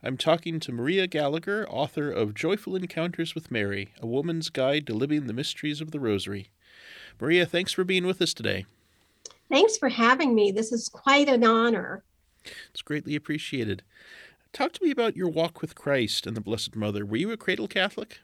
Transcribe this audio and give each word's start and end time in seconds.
I'm 0.00 0.16
talking 0.16 0.60
to 0.60 0.70
Maria 0.70 1.08
Gallagher, 1.08 1.68
author 1.68 2.08
of 2.08 2.32
Joyful 2.32 2.76
Encounters 2.76 3.34
with 3.34 3.50
Mary 3.50 3.88
A 4.00 4.06
Woman's 4.06 4.48
Guide 4.48 4.86
to 4.86 4.94
Living 4.94 5.26
the 5.26 5.32
Mysteries 5.32 5.80
of 5.80 5.90
the 5.90 5.98
Rosary. 5.98 6.50
Maria, 7.20 7.44
thanks 7.44 7.72
for 7.72 7.82
being 7.82 8.06
with 8.06 8.22
us 8.22 8.32
today. 8.32 8.64
Thanks 9.50 9.76
for 9.76 9.88
having 9.88 10.36
me. 10.36 10.52
This 10.52 10.70
is 10.70 10.88
quite 10.88 11.28
an 11.28 11.42
honor. 11.42 12.04
It's 12.70 12.82
greatly 12.82 13.16
appreciated. 13.16 13.82
Talk 14.52 14.72
to 14.74 14.84
me 14.84 14.92
about 14.92 15.16
your 15.16 15.28
walk 15.28 15.60
with 15.60 15.74
Christ 15.74 16.28
and 16.28 16.36
the 16.36 16.40
Blessed 16.40 16.76
Mother. 16.76 17.04
Were 17.04 17.16
you 17.16 17.32
a 17.32 17.36
cradle 17.36 17.66
Catholic? 17.66 18.20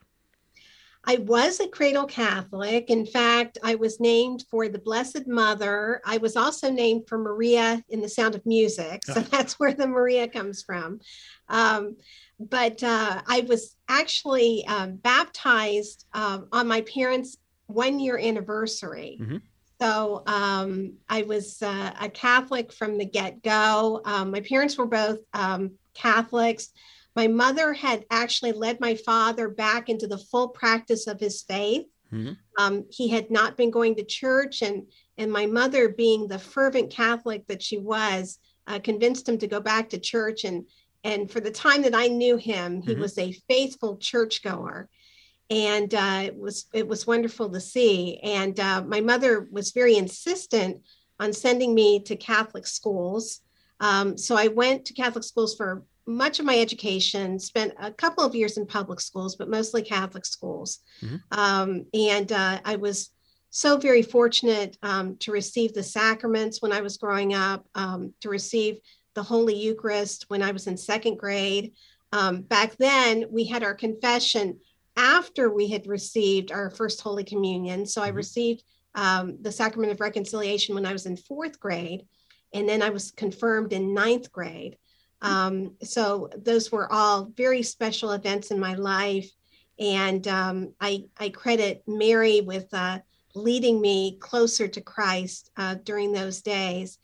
I 1.07 1.17
was 1.17 1.61
a 1.61 1.69
cradle 1.69 2.07
Catholic. 2.07 2.89
In 2.89 3.05
fact, 3.05 3.59
I 3.63 3.75
was 3.75 4.01
named 4.01 4.45
for 4.51 4.69
the 4.69 4.79
Blessed 4.79 5.27
Mother. 5.27 6.01
I 6.05 6.17
was 6.19 6.37
also 6.37 6.71
named 6.71 7.09
for 7.09 7.19
Maria 7.19 7.83
in 7.89 8.01
the 8.01 8.09
Sound 8.09 8.35
of 8.35 8.45
Music. 8.47 9.03
So 9.05 9.21
that's 9.21 9.59
where 9.59 9.75
the 9.75 9.87
Maria 9.87 10.29
comes 10.29 10.63
from. 10.63 11.01
Um, 11.49 11.97
but 12.41 12.83
uh, 12.83 13.23
I 13.27 13.41
was 13.49 13.77
actually 13.89 14.67
um, 14.67 14.97
baptized 14.97 16.07
um, 16.15 16.49
on 16.53 16.67
my 16.67 16.81
parents' 16.83 17.37
one 17.67 18.01
year 18.01 18.19
anniversary. 18.19 19.19
Mm-hmm. 19.21 19.37
So 19.81 20.23
um, 20.27 20.95
I 21.09 21.23
was 21.23 21.61
uh, 21.63 21.93
a 22.01 22.09
Catholic 22.09 22.73
from 22.73 22.97
the 22.97 23.05
get 23.05 23.43
go. 23.43 24.01
Um, 24.05 24.31
my 24.31 24.41
parents 24.41 24.79
were 24.79 24.87
both 24.87 25.19
um, 25.33 25.73
Catholics. 25.95 26.71
My 27.17 27.29
mother 27.29 27.73
had 27.73 28.05
actually 28.11 28.53
led 28.53 28.81
my 28.81 28.95
father 28.95 29.49
back 29.49 29.89
into 29.89 30.07
the 30.07 30.19
full 30.19 30.49
practice 30.49 31.07
of 31.07 31.21
his 31.21 31.43
faith. 31.43 31.87
Mm-hmm. 32.13 32.33
Um, 32.59 32.85
he 32.91 33.09
had 33.09 33.31
not 33.31 33.57
been 33.57 33.71
going 33.71 33.95
to 33.97 34.05
church, 34.05 34.63
and 34.63 34.87
and 35.17 35.31
my 35.31 35.47
mother, 35.47 35.89
being 35.89 36.27
the 36.27 36.39
fervent 36.39 36.91
Catholic 36.91 37.47
that 37.47 37.63
she 37.63 37.79
was, 37.79 38.39
uh, 38.67 38.79
convinced 38.79 39.29
him 39.29 39.39
to 39.39 39.47
go 39.47 39.61
back 39.61 39.91
to 39.91 39.99
church. 39.99 40.45
And 40.45 40.67
and 41.03 41.31
for 41.31 41.41
the 41.41 41.51
time 41.51 41.83
that 41.83 41.95
I 41.95 42.09
knew 42.09 42.37
him, 42.37 42.83
he 42.83 42.93
mm-hmm. 42.93 43.01
was 43.01 43.19
a 43.19 43.33
faithful 43.49 43.97
churchgoer, 43.97 44.89
and 45.51 45.95
uh, 45.95 46.23
it 46.25 46.37
was 46.37 46.67
it 46.73 46.87
was 46.87 47.07
wonderful 47.07 47.49
to 47.51 47.61
see. 47.61 48.19
And 48.23 48.59
uh, 48.59 48.83
my 48.83 49.01
mother 49.01 49.49
was 49.51 49.73
very 49.73 49.97
insistent 49.97 50.83
on 51.21 51.33
sending 51.33 51.75
me 51.75 52.01
to 52.01 52.17
Catholic 52.17 52.67
schools. 52.67 53.41
Um, 53.81 54.17
so 54.17 54.37
I 54.37 54.49
went 54.49 54.85
to 54.87 54.95
Catholic 54.95 55.25
schools 55.25 55.57
for 55.57 55.83
much 56.07 56.39
of 56.39 56.45
my 56.45 56.59
education, 56.59 57.39
spent 57.39 57.73
a 57.79 57.91
couple 57.91 58.25
of 58.25 58.35
years 58.35 58.59
in 58.59 58.67
public 58.67 59.01
schools, 59.01 59.37
but 59.37 59.49
mostly 59.49 59.83
Catholic 59.83 60.27
schools. 60.27 60.81
Mm-hmm. 61.03 61.39
Um, 61.39 61.87
and 61.95 62.31
uh, 62.31 62.61
I 62.65 62.77
was 62.77 63.11
so 63.51 63.77
very 63.77 64.03
fortunate 64.03 64.77
um, 64.83 65.17
to 65.19 65.31
receive 65.31 65.73
the 65.73 65.83
sacraments 65.83 66.61
when 66.61 66.73
I 66.73 66.81
was 66.81 66.97
growing 66.97 67.35
up, 67.35 67.67
um, 67.75 68.13
to 68.21 68.29
receive 68.29 68.79
the 69.15 69.23
Holy 69.23 69.55
Eucharist 69.55 70.25
when 70.29 70.43
I 70.43 70.51
was 70.51 70.67
in 70.67 70.77
second 70.77 71.19
grade. 71.19 71.73
Um, 72.13 72.43
back 72.43 72.77
then, 72.77 73.27
we 73.31 73.45
had 73.45 73.63
our 73.63 73.75
confession 73.75 74.59
after 74.97 75.53
we 75.53 75.69
had 75.69 75.87
received 75.87 76.53
our 76.53 76.71
first 76.71 77.01
Holy 77.01 77.25
Communion. 77.25 77.87
So 77.87 78.03
I 78.03 78.09
mm-hmm. 78.09 78.17
received 78.17 78.65
um, 78.95 79.39
the 79.41 79.53
Sacrament 79.53 79.93
of 79.93 80.01
Reconciliation 80.01 80.75
when 80.75 80.87
I 80.87 80.93
was 80.93 81.07
in 81.07 81.17
fourth 81.17 81.59
grade, 81.59 82.07
and 82.53 82.69
then 82.69 82.83
I 82.83 82.91
was 82.91 83.11
confirmed 83.11 83.73
in 83.73 83.95
ninth 83.95 84.31
grade. 84.31 84.77
Um, 85.25 85.73
so 85.83 86.29
those 86.37 86.71
were 86.71 86.93
all 86.93 87.31
very 87.35 87.63
special 87.63 88.13
events 88.13 88.51
in 88.51 88.61
my 88.61 88.75
life. 88.75 89.31
And 89.79 90.29
um, 90.29 90.75
I, 90.81 91.05
I 91.19 91.31
credit 91.31 91.83
Mary 91.87 92.43
with 92.43 92.73
uh, 92.73 92.99
leading 93.35 93.81
me 93.81 94.19
closer 94.21 94.69
to 94.69 94.81
Christ 94.81 95.51
uh, 95.57 95.77
during 95.83 96.13
those 96.13 96.43
days. 96.43 96.99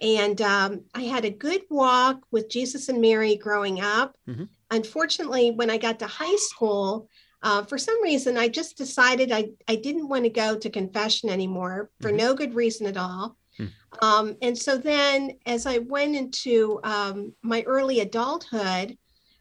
And 0.00 0.40
um, 0.40 0.82
I 0.94 1.02
had 1.02 1.24
a 1.24 1.30
good 1.30 1.62
walk 1.68 2.20
with 2.30 2.48
Jesus 2.48 2.88
and 2.88 3.00
Mary 3.00 3.36
growing 3.36 3.80
up. 3.80 4.16
Mm-hmm. 4.28 4.44
Unfortunately, 4.70 5.50
when 5.50 5.70
I 5.70 5.76
got 5.76 5.98
to 5.98 6.06
high 6.06 6.36
school, 6.36 7.08
uh, 7.42 7.62
for 7.64 7.76
some 7.76 8.02
reason, 8.02 8.38
I 8.38 8.48
just 8.48 8.78
decided 8.78 9.30
I, 9.32 9.50
I 9.68 9.76
didn't 9.76 10.08
want 10.08 10.24
to 10.24 10.30
go 10.30 10.56
to 10.56 10.70
confession 10.70 11.28
anymore 11.28 11.90
for 12.00 12.08
mm-hmm. 12.08 12.18
no 12.18 12.34
good 12.34 12.54
reason 12.54 12.86
at 12.86 12.96
all. 12.96 13.36
Hmm. 13.56 13.66
Um, 14.02 14.36
and 14.42 14.56
so 14.56 14.76
then, 14.76 15.32
as 15.46 15.66
I 15.66 15.78
went 15.78 16.16
into 16.16 16.80
um, 16.82 17.32
my 17.42 17.62
early 17.62 18.00
adulthood, 18.00 18.96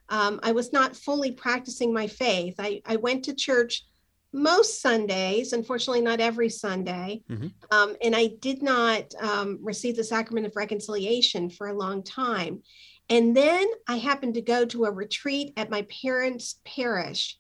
um, 0.10 0.40
I 0.44 0.52
was 0.52 0.72
not 0.74 0.96
fully 0.96 1.32
practicing 1.32 1.94
my 1.94 2.08
faith. 2.08 2.56
I, 2.60 2.82
I, 2.86 2.98
went 2.98 3.24
to 3.26 3.34
church 3.34 3.86
most 4.34 4.82
Sundays, 4.82 5.54
unfortunately, 5.54 6.02
not 6.02 6.20
every 6.20 6.50
Sunday. 6.50 7.24
Mm-hmm. 7.30 7.48
Um, 7.72 7.96
and 8.04 8.16
I 8.16 8.28
did 8.40 8.62
not 8.62 9.14
um, 9.22 9.60
receive 9.62 9.96
the 9.96 10.04
sacrament 10.04 10.46
of 10.46 10.56
reconciliation 10.56 11.50
for 11.50 11.68
a 11.68 11.78
long 11.78 12.04
time. 12.04 12.62
And 13.10 13.36
then 13.36 13.66
I 13.88 13.98
happened 13.98 14.34
to 14.36 14.42
go 14.42 14.66
to 14.66 14.86
a 14.86 14.92
retreat 14.92 15.54
at 15.58 15.70
my 15.70 15.84
parents' 16.04 16.60
parish. 16.66 17.38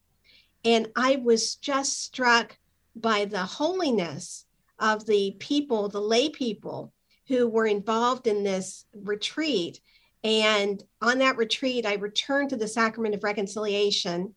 And 0.66 0.89
I 0.95 1.17
was 1.17 1.56
just 1.56 2.03
struck 2.03 2.57
by 2.95 3.25
the 3.25 3.44
holiness 3.44 4.45
of 4.79 5.06
the 5.06 5.35
people, 5.39 5.89
the 5.89 6.01
lay 6.01 6.29
people 6.29 6.94
who 7.28 7.47
were 7.47 7.67
involved 7.67 8.28
in 8.28 8.44
this 8.44 8.85
retreat. 8.94 9.79
And 10.23 10.81
on 11.01 11.19
that 11.19 11.38
retreat, 11.38 11.85
I 11.85 11.95
returned 11.95 12.50
to 12.50 12.57
the 12.57 12.67
sacrament 12.67 13.16
of 13.16 13.23
reconciliation. 13.23 14.35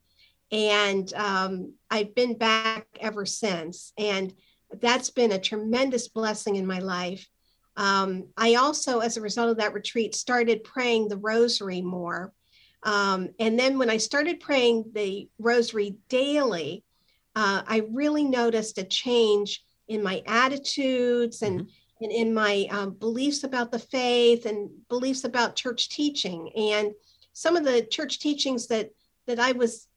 And 0.51 1.13
um, 1.13 1.73
I've 1.89 2.15
been 2.15 2.37
back 2.37 2.87
ever 2.99 3.25
since. 3.25 3.93
And 3.97 4.33
that's 4.81 5.09
been 5.09 5.31
a 5.31 5.39
tremendous 5.39 6.07
blessing 6.07 6.55
in 6.55 6.65
my 6.65 6.79
life. 6.79 7.27
Um, 7.75 8.27
I 8.35 8.55
also, 8.55 8.99
as 8.99 9.17
a 9.17 9.21
result 9.21 9.49
of 9.49 9.57
that 9.57 9.73
retreat, 9.73 10.15
started 10.15 10.63
praying 10.63 11.07
the 11.07 11.17
rosary 11.17 11.81
more. 11.81 12.33
Um, 12.83 13.29
and 13.39 13.59
then 13.59 13.77
when 13.77 13.89
I 13.89 13.97
started 13.97 14.39
praying 14.39 14.85
the 14.93 15.29
rosary 15.39 15.97
daily, 16.09 16.83
uh, 17.35 17.61
I 17.67 17.87
really 17.91 18.23
noticed 18.23 18.77
a 18.77 18.83
change 18.83 19.63
in 19.87 20.03
my 20.03 20.21
attitudes 20.25 21.41
and, 21.41 21.61
mm-hmm. 21.61 22.03
and 22.03 22.11
in 22.11 22.33
my 22.33 22.67
um, 22.71 22.91
beliefs 22.91 23.43
about 23.43 23.71
the 23.71 23.79
faith 23.79 24.45
and 24.45 24.69
beliefs 24.89 25.23
about 25.23 25.55
church 25.55 25.89
teaching 25.89 26.51
and 26.55 26.91
some 27.33 27.55
of 27.55 27.63
the 27.63 27.83
church 27.83 28.19
teachings 28.19 28.67
that 28.67 28.89
that 29.25 29.39
i 29.39 29.51
was 29.51 29.87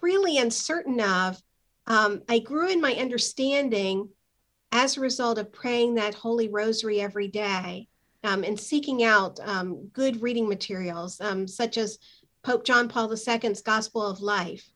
really 0.00 0.38
uncertain 0.38 1.00
of 1.00 1.40
um, 1.86 2.22
i 2.28 2.38
grew 2.38 2.68
in 2.68 2.80
my 2.80 2.94
understanding 2.94 4.08
as 4.72 4.96
a 4.96 5.00
result 5.00 5.38
of 5.38 5.52
praying 5.52 5.94
that 5.94 6.14
holy 6.14 6.48
rosary 6.48 7.00
every 7.00 7.28
day 7.28 7.88
um, 8.24 8.42
and 8.42 8.58
seeking 8.58 9.04
out 9.04 9.38
um, 9.44 9.88
good 9.92 10.20
reading 10.20 10.48
materials 10.48 11.20
um, 11.20 11.46
such 11.46 11.78
as 11.78 11.98
pope 12.42 12.64
john 12.64 12.88
paul 12.88 13.08
ii's 13.08 13.62
gospel 13.62 14.02
of 14.02 14.20
life 14.20 14.68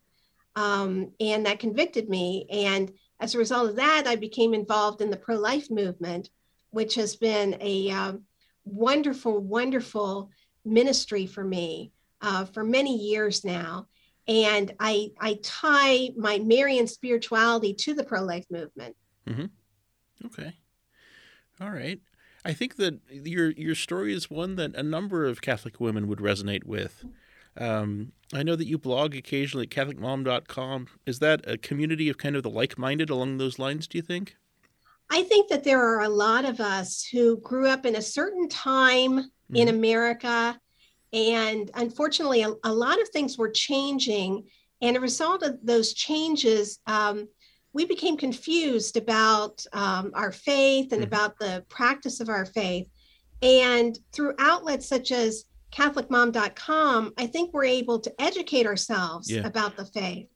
um, 0.54 1.10
and 1.18 1.46
that 1.46 1.58
convicted 1.58 2.08
me 2.08 2.46
and 2.50 2.92
as 3.22 3.36
a 3.36 3.38
result 3.38 3.70
of 3.70 3.76
that, 3.76 4.08
I 4.08 4.16
became 4.16 4.52
involved 4.52 5.00
in 5.00 5.08
the 5.08 5.16
pro 5.16 5.36
life 5.36 5.70
movement, 5.70 6.28
which 6.70 6.96
has 6.96 7.14
been 7.14 7.56
a 7.60 7.88
um, 7.90 8.24
wonderful, 8.64 9.38
wonderful 9.38 10.28
ministry 10.64 11.26
for 11.26 11.44
me 11.44 11.92
uh, 12.20 12.44
for 12.46 12.64
many 12.64 12.96
years 12.96 13.44
now. 13.44 13.86
And 14.26 14.74
I, 14.80 15.10
I 15.20 15.38
tie 15.40 16.10
my 16.16 16.40
Marian 16.40 16.88
spirituality 16.88 17.74
to 17.74 17.94
the 17.94 18.02
pro 18.02 18.22
life 18.22 18.46
movement. 18.50 18.96
Mm-hmm. 19.28 20.26
Okay. 20.26 20.54
All 21.60 21.70
right. 21.70 22.00
I 22.44 22.52
think 22.54 22.74
that 22.76 22.98
your 23.08 23.52
your 23.52 23.76
story 23.76 24.12
is 24.12 24.28
one 24.28 24.56
that 24.56 24.74
a 24.74 24.82
number 24.82 25.26
of 25.26 25.40
Catholic 25.40 25.78
women 25.78 26.08
would 26.08 26.18
resonate 26.18 26.64
with. 26.64 27.04
Um, 27.56 28.12
I 28.32 28.42
know 28.42 28.56
that 28.56 28.66
you 28.66 28.78
blog 28.78 29.14
occasionally 29.14 29.66
at 29.66 29.70
CatholicMom.com. 29.70 30.88
Is 31.06 31.18
that 31.18 31.46
a 31.46 31.58
community 31.58 32.08
of 32.08 32.18
kind 32.18 32.36
of 32.36 32.42
the 32.42 32.50
like 32.50 32.78
minded 32.78 33.10
along 33.10 33.38
those 33.38 33.58
lines, 33.58 33.86
do 33.86 33.98
you 33.98 34.02
think? 34.02 34.36
I 35.10 35.22
think 35.24 35.50
that 35.50 35.62
there 35.62 35.82
are 35.82 36.02
a 36.02 36.08
lot 36.08 36.46
of 36.46 36.60
us 36.60 37.04
who 37.04 37.36
grew 37.38 37.68
up 37.68 37.84
in 37.84 37.96
a 37.96 38.02
certain 38.02 38.48
time 38.48 39.18
mm-hmm. 39.18 39.56
in 39.56 39.68
America. 39.68 40.58
And 41.12 41.70
unfortunately, 41.74 42.42
a, 42.42 42.54
a, 42.64 42.72
lot 42.72 43.00
of 43.00 43.08
things 43.10 43.36
were 43.36 43.50
changing. 43.50 44.44
And 44.80 44.96
a 44.96 45.00
result 45.00 45.42
of 45.42 45.58
those 45.62 45.92
changes, 45.92 46.78
um, 46.86 47.28
we 47.74 47.84
became 47.84 48.16
confused 48.16 48.96
about 48.96 49.64
um, 49.74 50.12
our 50.14 50.32
faith 50.32 50.92
and 50.92 51.02
mm-hmm. 51.02 51.08
about 51.08 51.38
the 51.38 51.62
practice 51.68 52.20
of 52.20 52.30
our 52.30 52.46
faith. 52.46 52.88
And 53.42 53.98
through 54.12 54.34
outlets 54.38 54.86
such 54.86 55.12
as 55.12 55.44
catholicmom.com 55.72 57.12
i 57.18 57.26
think 57.26 57.52
we're 57.52 57.64
able 57.64 57.98
to 57.98 58.12
educate 58.20 58.66
ourselves 58.66 59.30
yeah. 59.30 59.46
about 59.46 59.76
the 59.76 59.84
faith 59.86 60.28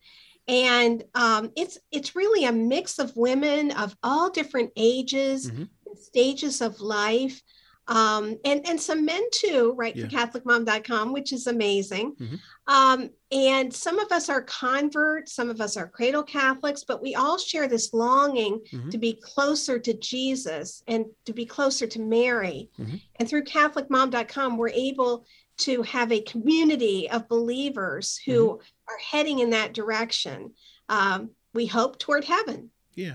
and 0.48 1.02
um, 1.14 1.50
it's 1.56 1.78
it's 1.90 2.14
really 2.14 2.44
a 2.44 2.52
mix 2.52 2.98
of 2.98 3.16
women 3.16 3.72
of 3.72 3.96
all 4.02 4.30
different 4.30 4.70
ages 4.76 5.50
mm-hmm. 5.50 5.64
stages 5.96 6.60
of 6.60 6.80
life 6.80 7.42
um, 7.88 8.36
and 8.44 8.66
and 8.66 8.80
some 8.80 9.04
men 9.04 9.22
too, 9.32 9.74
right? 9.76 9.94
Yeah. 9.94 10.06
For 10.06 10.10
CatholicMom.com, 10.10 11.12
which 11.12 11.32
is 11.32 11.46
amazing. 11.46 12.16
Mm-hmm. 12.16 12.34
Um, 12.66 13.10
and 13.30 13.72
some 13.72 13.98
of 13.98 14.10
us 14.10 14.28
are 14.28 14.42
converts, 14.42 15.34
some 15.34 15.50
of 15.50 15.60
us 15.60 15.76
are 15.76 15.86
cradle 15.86 16.22
Catholics, 16.22 16.84
but 16.84 17.02
we 17.02 17.14
all 17.14 17.38
share 17.38 17.68
this 17.68 17.94
longing 17.94 18.60
mm-hmm. 18.72 18.90
to 18.90 18.98
be 18.98 19.20
closer 19.22 19.78
to 19.78 19.94
Jesus 19.94 20.82
and 20.88 21.06
to 21.24 21.32
be 21.32 21.46
closer 21.46 21.86
to 21.86 22.00
Mary. 22.00 22.70
Mm-hmm. 22.78 22.96
And 23.16 23.28
through 23.28 23.44
CatholicMom.com, 23.44 24.56
we're 24.56 24.68
able 24.70 25.26
to 25.58 25.82
have 25.82 26.12
a 26.12 26.20
community 26.22 27.08
of 27.10 27.28
believers 27.28 28.20
who 28.24 28.48
mm-hmm. 28.48 28.94
are 28.94 28.98
heading 28.98 29.38
in 29.38 29.50
that 29.50 29.72
direction. 29.72 30.52
Um, 30.88 31.30
we 31.54 31.66
hope 31.66 31.98
toward 31.98 32.24
heaven. 32.24 32.70
Yeah. 32.94 33.14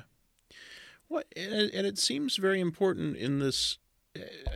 What 1.08 1.28
and, 1.36 1.70
and 1.74 1.86
it 1.86 1.98
seems 1.98 2.38
very 2.38 2.62
important 2.62 3.18
in 3.18 3.40
this, 3.40 3.78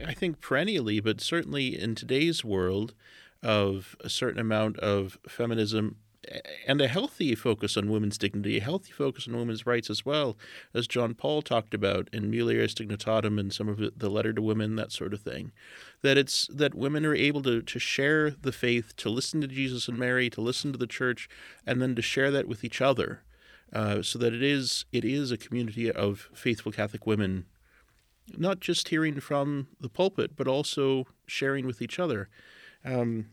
I 0.06 0.14
think 0.14 0.42
perennially, 0.42 1.00
but 1.00 1.22
certainly 1.22 1.80
in 1.80 1.96
today's 1.96 2.44
world, 2.44 2.94
of 3.46 3.96
a 4.00 4.10
certain 4.10 4.40
amount 4.40 4.80
of 4.80 5.20
feminism 5.28 5.98
and 6.68 6.82
a 6.82 6.88
healthy 6.88 7.36
focus 7.36 7.78
on 7.78 7.92
women's 7.92 8.18
dignity, 8.18 8.58
a 8.58 8.62
healthy 8.62 8.92
focus 8.92 9.28
on 9.28 9.38
women's 9.38 9.68
rights 9.68 9.92
as 9.92 10.04
well, 10.04 10.36
as 10.74 10.88
John 10.88 11.14
Paul 11.14 11.44
talked 11.44 11.76
about 11.76 12.10
in 12.12 12.32
Mulieris 12.32 12.74
Dignitatem 12.74 13.40
and 13.40 13.54
some 13.54 13.70
of 13.70 13.80
the 13.96 14.10
letter 14.10 14.34
to 14.34 14.42
women, 14.42 14.76
that 14.78 14.92
sort 14.92 15.14
of 15.14 15.22
thing. 15.22 15.52
That 16.02 16.18
it's 16.18 16.48
that 16.48 16.74
women 16.74 17.06
are 17.06 17.14
able 17.14 17.44
to, 17.44 17.62
to 17.62 17.80
share 17.80 18.32
the 18.32 18.52
faith, 18.52 18.96
to 18.98 19.10
listen 19.10 19.42
to 19.42 19.48
Jesus 19.48 19.88
and 19.88 20.00
Mary, 20.00 20.32
to 20.32 20.42
listen 20.42 20.72
to 20.72 20.80
the 20.80 20.88
church, 20.88 21.30
and 21.68 21.80
then 21.80 21.94
to 21.96 22.02
share 22.02 22.32
that 22.32 22.48
with 22.48 22.64
each 22.64 22.82
other, 22.82 23.22
uh, 23.72 24.02
so 24.02 24.18
that 24.18 24.34
it 24.34 24.42
is 24.42 24.86
it 24.92 25.06
is 25.06 25.32
a 25.32 25.38
community 25.38 25.92
of 25.92 26.30
faithful 26.34 26.72
Catholic 26.72 27.06
women, 27.06 27.46
not 28.38 28.60
just 28.60 28.90
hearing 28.90 29.20
from 29.20 29.68
the 29.80 29.90
pulpit, 29.90 30.36
but 30.36 30.48
also 30.48 31.06
sharing 31.28 31.66
with 31.66 31.82
each 31.82 32.00
other. 32.00 32.30
Um, 32.84 33.28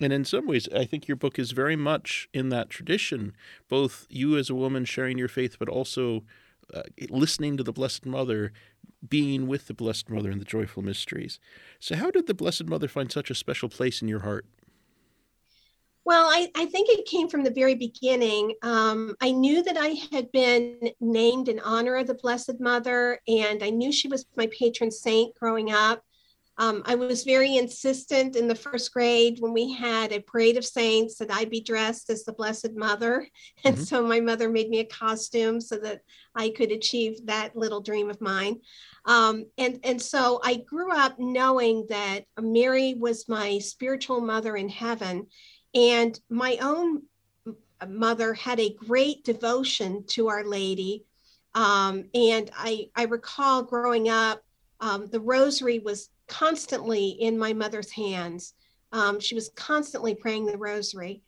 and 0.00 0.12
in 0.12 0.24
some 0.24 0.46
ways, 0.46 0.68
I 0.74 0.84
think 0.84 1.08
your 1.08 1.16
book 1.16 1.38
is 1.38 1.50
very 1.50 1.76
much 1.76 2.28
in 2.32 2.50
that 2.50 2.70
tradition, 2.70 3.34
both 3.68 4.06
you 4.08 4.36
as 4.36 4.48
a 4.48 4.54
woman 4.54 4.84
sharing 4.84 5.18
your 5.18 5.28
faith, 5.28 5.56
but 5.58 5.68
also 5.68 6.24
uh, 6.72 6.82
listening 7.10 7.56
to 7.56 7.62
the 7.62 7.72
Blessed 7.72 8.06
Mother, 8.06 8.52
being 9.08 9.46
with 9.48 9.66
the 9.66 9.74
Blessed 9.74 10.08
Mother 10.08 10.30
in 10.30 10.38
the 10.38 10.44
joyful 10.44 10.82
mysteries. 10.82 11.40
So, 11.80 11.96
how 11.96 12.10
did 12.10 12.26
the 12.26 12.34
Blessed 12.34 12.66
Mother 12.66 12.88
find 12.88 13.10
such 13.10 13.30
a 13.30 13.34
special 13.34 13.68
place 13.68 14.02
in 14.02 14.08
your 14.08 14.20
heart? 14.20 14.46
Well, 16.08 16.30
I, 16.30 16.50
I 16.56 16.64
think 16.64 16.88
it 16.88 17.04
came 17.04 17.28
from 17.28 17.44
the 17.44 17.50
very 17.50 17.74
beginning. 17.74 18.54
Um, 18.62 19.14
I 19.20 19.30
knew 19.30 19.62
that 19.62 19.76
I 19.76 19.88
had 20.10 20.32
been 20.32 20.90
named 21.00 21.50
in 21.50 21.60
honor 21.60 21.96
of 21.96 22.06
the 22.06 22.14
Blessed 22.14 22.60
Mother, 22.60 23.20
and 23.28 23.62
I 23.62 23.68
knew 23.68 23.92
she 23.92 24.08
was 24.08 24.24
my 24.34 24.48
patron 24.58 24.90
saint 24.90 25.34
growing 25.34 25.70
up. 25.70 26.02
Um, 26.56 26.82
I 26.86 26.94
was 26.94 27.24
very 27.24 27.58
insistent 27.58 28.36
in 28.36 28.48
the 28.48 28.54
first 28.54 28.90
grade 28.90 29.36
when 29.40 29.52
we 29.52 29.70
had 29.74 30.12
a 30.12 30.20
parade 30.20 30.56
of 30.56 30.64
saints 30.64 31.16
that 31.18 31.30
I 31.30 31.44
be 31.44 31.60
dressed 31.60 32.08
as 32.08 32.24
the 32.24 32.32
Blessed 32.32 32.74
Mother. 32.74 33.28
And 33.64 33.74
mm-hmm. 33.74 33.84
so 33.84 34.02
my 34.02 34.20
mother 34.20 34.48
made 34.48 34.70
me 34.70 34.80
a 34.80 34.86
costume 34.86 35.60
so 35.60 35.76
that 35.76 36.00
I 36.34 36.48
could 36.48 36.72
achieve 36.72 37.26
that 37.26 37.54
little 37.54 37.82
dream 37.82 38.08
of 38.08 38.20
mine. 38.22 38.60
Um, 39.04 39.44
and, 39.58 39.80
and 39.84 40.00
so 40.00 40.40
I 40.42 40.56
grew 40.56 40.90
up 40.90 41.18
knowing 41.18 41.86
that 41.90 42.24
Mary 42.40 42.94
was 42.94 43.28
my 43.28 43.58
spiritual 43.58 44.20
mother 44.20 44.56
in 44.56 44.68
heaven. 44.68 45.26
And 45.74 46.18
my 46.28 46.58
own 46.60 47.02
mother 47.86 48.34
had 48.34 48.58
a 48.58 48.74
great 48.74 49.24
devotion 49.24 50.04
to 50.08 50.28
Our 50.28 50.44
Lady. 50.44 51.04
Um, 51.54 52.04
and 52.14 52.50
I, 52.56 52.88
I 52.96 53.04
recall 53.04 53.62
growing 53.62 54.08
up, 54.08 54.42
um, 54.80 55.06
the 55.06 55.20
rosary 55.20 55.78
was 55.78 56.10
constantly 56.26 57.08
in 57.08 57.38
my 57.38 57.52
mother's 57.52 57.90
hands. 57.90 58.54
Um, 58.92 59.20
she 59.20 59.34
was 59.34 59.50
constantly 59.56 60.14
praying 60.14 60.46
the 60.46 60.56
rosary. 60.56 61.22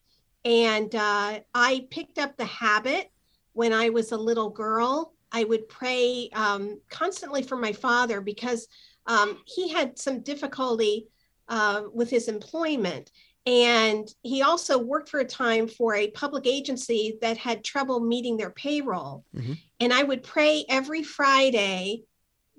And 0.44 0.94
uh, 0.94 1.40
I 1.54 1.86
picked 1.90 2.18
up 2.18 2.36
the 2.36 2.46
habit 2.46 3.10
when 3.52 3.72
I 3.72 3.90
was 3.90 4.12
a 4.12 4.16
little 4.16 4.50
girl. 4.50 5.12
I 5.32 5.44
would 5.44 5.68
pray 5.68 6.30
um, 6.32 6.80
constantly 6.88 7.42
for 7.42 7.56
my 7.56 7.72
father 7.72 8.20
because 8.20 8.66
um, 9.06 9.38
he 9.44 9.68
had 9.68 9.98
some 9.98 10.20
difficulty 10.20 11.08
uh, 11.48 11.82
with 11.92 12.08
his 12.08 12.28
employment. 12.28 13.10
And 13.50 14.08
he 14.22 14.42
also 14.42 14.78
worked 14.78 15.08
for 15.08 15.18
a 15.18 15.24
time 15.24 15.66
for 15.66 15.96
a 15.96 16.12
public 16.12 16.46
agency 16.46 17.18
that 17.20 17.36
had 17.36 17.64
trouble 17.64 17.98
meeting 17.98 18.36
their 18.36 18.50
payroll. 18.50 19.24
Mm-hmm. 19.34 19.54
And 19.80 19.92
I 19.92 20.04
would 20.04 20.22
pray 20.22 20.64
every 20.68 21.02
Friday 21.02 22.04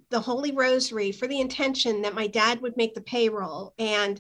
the 0.10 0.20
Holy 0.20 0.52
Rosary 0.52 1.14
for 1.14 1.28
the 1.28 1.40
intention 1.40 2.02
that 2.02 2.14
my 2.14 2.28
dad 2.28 2.60
would 2.60 2.76
make 2.76 2.94
the 2.94 3.02
payroll. 3.02 3.74
And 3.80 4.20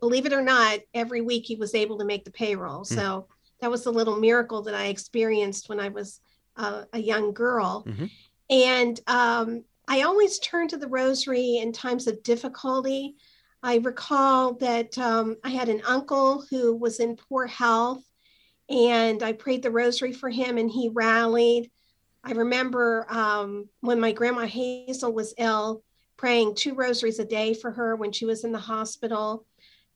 believe 0.00 0.24
it 0.24 0.32
or 0.32 0.40
not, 0.40 0.78
every 0.94 1.20
week 1.20 1.44
he 1.44 1.56
was 1.56 1.74
able 1.74 1.98
to 1.98 2.06
make 2.06 2.24
the 2.24 2.30
payroll. 2.30 2.80
Mm. 2.80 2.86
So 2.86 3.26
that 3.60 3.70
was 3.70 3.84
a 3.84 3.90
little 3.90 4.16
miracle 4.16 4.62
that 4.62 4.74
I 4.74 4.86
experienced 4.86 5.68
when 5.68 5.78
I 5.78 5.88
was 5.88 6.20
uh, 6.56 6.84
a 6.94 6.98
young 6.98 7.34
girl. 7.34 7.84
Mm-hmm. 7.86 8.06
And 8.48 9.00
um, 9.06 9.64
I 9.86 10.02
always 10.02 10.38
turn 10.38 10.68
to 10.68 10.78
the 10.78 10.88
Rosary 10.88 11.58
in 11.58 11.72
times 11.72 12.06
of 12.06 12.22
difficulty. 12.22 13.16
I 13.62 13.76
recall 13.76 14.54
that 14.54 14.96
um, 14.98 15.36
I 15.42 15.50
had 15.50 15.68
an 15.68 15.82
uncle 15.86 16.44
who 16.50 16.74
was 16.74 17.00
in 17.00 17.16
poor 17.16 17.46
health, 17.46 18.04
and 18.68 19.22
I 19.22 19.32
prayed 19.32 19.62
the 19.62 19.70
Rosary 19.70 20.12
for 20.12 20.28
him, 20.28 20.58
and 20.58 20.70
he 20.70 20.88
rallied. 20.88 21.70
I 22.24 22.32
remember 22.32 23.06
um, 23.08 23.68
when 23.80 24.00
my 24.00 24.12
grandma 24.12 24.46
Hazel 24.46 25.12
was 25.12 25.34
ill, 25.38 25.82
praying 26.16 26.54
two 26.54 26.74
rosaries 26.74 27.18
a 27.18 27.24
day 27.24 27.54
for 27.54 27.70
her 27.70 27.94
when 27.96 28.12
she 28.12 28.24
was 28.24 28.44
in 28.44 28.52
the 28.52 28.58
hospital. 28.58 29.44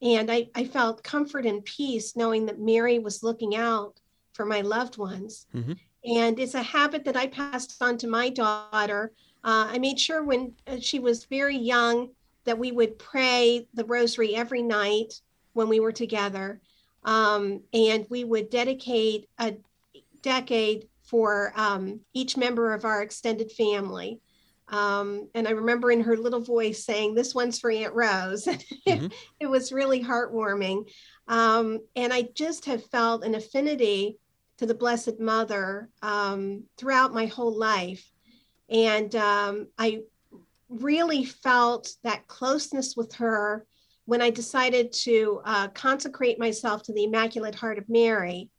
And 0.01 0.31
I, 0.31 0.47
I 0.55 0.63
felt 0.63 1.03
comfort 1.03 1.45
and 1.45 1.63
peace 1.63 2.15
knowing 2.15 2.45
that 2.45 2.59
Mary 2.59 2.99
was 2.99 3.23
looking 3.23 3.55
out 3.55 3.99
for 4.33 4.45
my 4.45 4.61
loved 4.61 4.97
ones. 4.97 5.45
Mm-hmm. 5.53 5.73
And 6.05 6.39
it's 6.39 6.55
a 6.55 6.63
habit 6.63 7.05
that 7.05 7.17
I 7.17 7.27
passed 7.27 7.81
on 7.81 7.97
to 7.99 8.07
my 8.07 8.29
daughter. 8.29 9.11
Uh, 9.43 9.67
I 9.69 9.77
made 9.77 9.99
sure 9.99 10.23
when 10.23 10.53
uh, 10.67 10.77
she 10.79 10.99
was 10.99 11.25
very 11.25 11.57
young 11.57 12.09
that 12.45 12.57
we 12.57 12.71
would 12.71 12.97
pray 12.97 13.67
the 13.73 13.85
rosary 13.85 14.35
every 14.35 14.61
night 14.61 15.21
when 15.53 15.69
we 15.69 15.79
were 15.79 15.91
together. 15.91 16.61
Um, 17.03 17.61
and 17.73 18.05
we 18.09 18.23
would 18.23 18.49
dedicate 18.49 19.27
a 19.39 19.55
decade 20.21 20.87
for 21.03 21.51
um, 21.55 21.99
each 22.13 22.37
member 22.37 22.73
of 22.73 22.85
our 22.85 23.01
extended 23.01 23.51
family. 23.51 24.21
Um, 24.69 25.27
and 25.35 25.47
I 25.47 25.51
remember 25.51 25.91
in 25.91 26.01
her 26.01 26.15
little 26.15 26.39
voice 26.39 26.85
saying, 26.85 27.13
This 27.13 27.35
one's 27.35 27.59
for 27.59 27.69
Aunt 27.69 27.93
Rose. 27.93 28.47
Mm-hmm. 28.87 29.07
it 29.39 29.45
was 29.45 29.71
really 29.71 30.03
heartwarming. 30.03 30.89
Um, 31.27 31.79
and 31.95 32.11
I 32.11 32.29
just 32.33 32.65
have 32.65 32.83
felt 32.87 33.23
an 33.23 33.35
affinity 33.35 34.17
to 34.57 34.65
the 34.65 34.73
Blessed 34.73 35.19
Mother 35.19 35.89
um, 36.01 36.63
throughout 36.77 37.13
my 37.13 37.27
whole 37.27 37.55
life. 37.55 38.11
And 38.69 39.15
um, 39.15 39.67
I 39.77 40.01
really 40.71 41.25
felt 41.25 41.89
that 42.03 42.27
closeness 42.27 42.95
with 42.95 43.13
her 43.15 43.65
when 44.05 44.21
I 44.21 44.29
decided 44.29 44.91
to 45.03 45.41
uh, 45.45 45.67
consecrate 45.69 46.39
myself 46.39 46.83
to 46.83 46.93
the 46.93 47.03
Immaculate 47.03 47.55
Heart 47.55 47.77
of 47.77 47.89
Mary. 47.89 48.49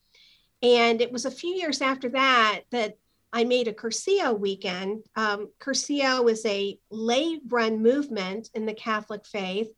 And 0.63 1.01
it 1.01 1.11
was 1.11 1.25
a 1.25 1.31
few 1.31 1.51
years 1.51 1.81
after 1.81 2.09
that 2.11 2.63
that 2.71 2.97
I 3.33 3.45
made 3.45 3.67
a 3.67 3.73
Cursillo 3.73 4.39
weekend. 4.39 5.05
Um, 5.17 5.51
Cursillo 5.59 6.31
is 6.31 6.45
a 6.45 6.79
lay 6.91 7.41
run 7.49 7.83
movement 7.83 8.51
in 8.55 8.67
the 8.67 8.75
Catholic 8.75 9.27
faith, 9.27 9.69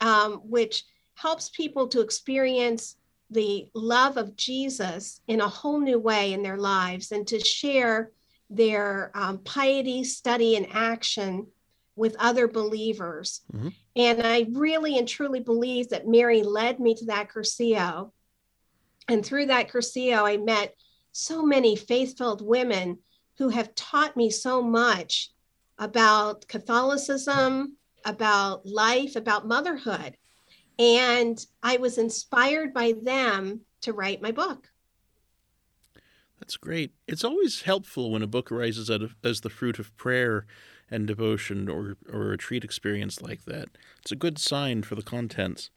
um, 0.00 0.34
which 0.44 0.84
helps 1.14 1.50
people 1.50 1.88
to 1.88 2.00
experience 2.00 2.96
the 3.30 3.66
love 3.74 4.16
of 4.16 4.36
Jesus 4.36 5.20
in 5.26 5.40
a 5.40 5.48
whole 5.48 5.80
new 5.80 5.98
way 5.98 6.32
in 6.32 6.42
their 6.42 6.58
lives 6.58 7.12
and 7.12 7.26
to 7.26 7.40
share 7.40 8.12
their 8.50 9.10
um, 9.14 9.38
piety, 9.38 10.04
study, 10.04 10.56
and 10.56 10.66
action 10.72 11.46
with 11.96 12.16
other 12.18 12.48
believers. 12.48 13.42
Mm-hmm. 13.54 13.68
And 13.96 14.26
I 14.26 14.46
really 14.52 14.98
and 14.98 15.06
truly 15.06 15.40
believe 15.40 15.90
that 15.90 16.08
Mary 16.08 16.42
led 16.42 16.80
me 16.80 16.94
to 16.94 17.06
that 17.06 17.28
Cursillo 17.28 18.12
and 19.08 19.24
through 19.24 19.46
that 19.46 19.70
Cursillo, 19.70 20.24
I 20.24 20.36
met 20.36 20.74
so 21.12 21.42
many 21.42 21.76
faith 21.76 22.16
filled 22.16 22.46
women 22.46 22.98
who 23.38 23.48
have 23.48 23.74
taught 23.74 24.16
me 24.16 24.30
so 24.30 24.62
much 24.62 25.30
about 25.78 26.46
Catholicism, 26.48 27.76
about 28.04 28.64
life, 28.66 29.16
about 29.16 29.48
motherhood. 29.48 30.16
And 30.78 31.44
I 31.62 31.76
was 31.76 31.98
inspired 31.98 32.72
by 32.72 32.94
them 33.02 33.62
to 33.82 33.92
write 33.92 34.22
my 34.22 34.30
book. 34.30 34.68
That's 36.38 36.56
great. 36.56 36.92
It's 37.06 37.24
always 37.24 37.62
helpful 37.62 38.10
when 38.10 38.22
a 38.22 38.26
book 38.26 38.50
arises 38.50 38.90
out 38.90 39.02
of, 39.02 39.14
as 39.22 39.40
the 39.40 39.50
fruit 39.50 39.78
of 39.78 39.96
prayer 39.96 40.46
and 40.92 41.06
devotion 41.06 41.68
or, 41.68 41.96
or 42.12 42.22
a 42.22 42.26
retreat 42.26 42.64
experience 42.64 43.22
like 43.22 43.44
that. 43.46 43.68
It's 44.00 44.12
a 44.12 44.16
good 44.16 44.38
sign 44.38 44.82
for 44.82 44.94
the 44.94 45.02
contents. 45.02 45.70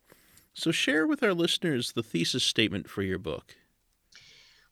So, 0.53 0.71
share 0.71 1.07
with 1.07 1.23
our 1.23 1.33
listeners 1.33 1.91
the 1.91 2.03
thesis 2.03 2.43
statement 2.43 2.89
for 2.89 3.01
your 3.01 3.19
book. 3.19 3.55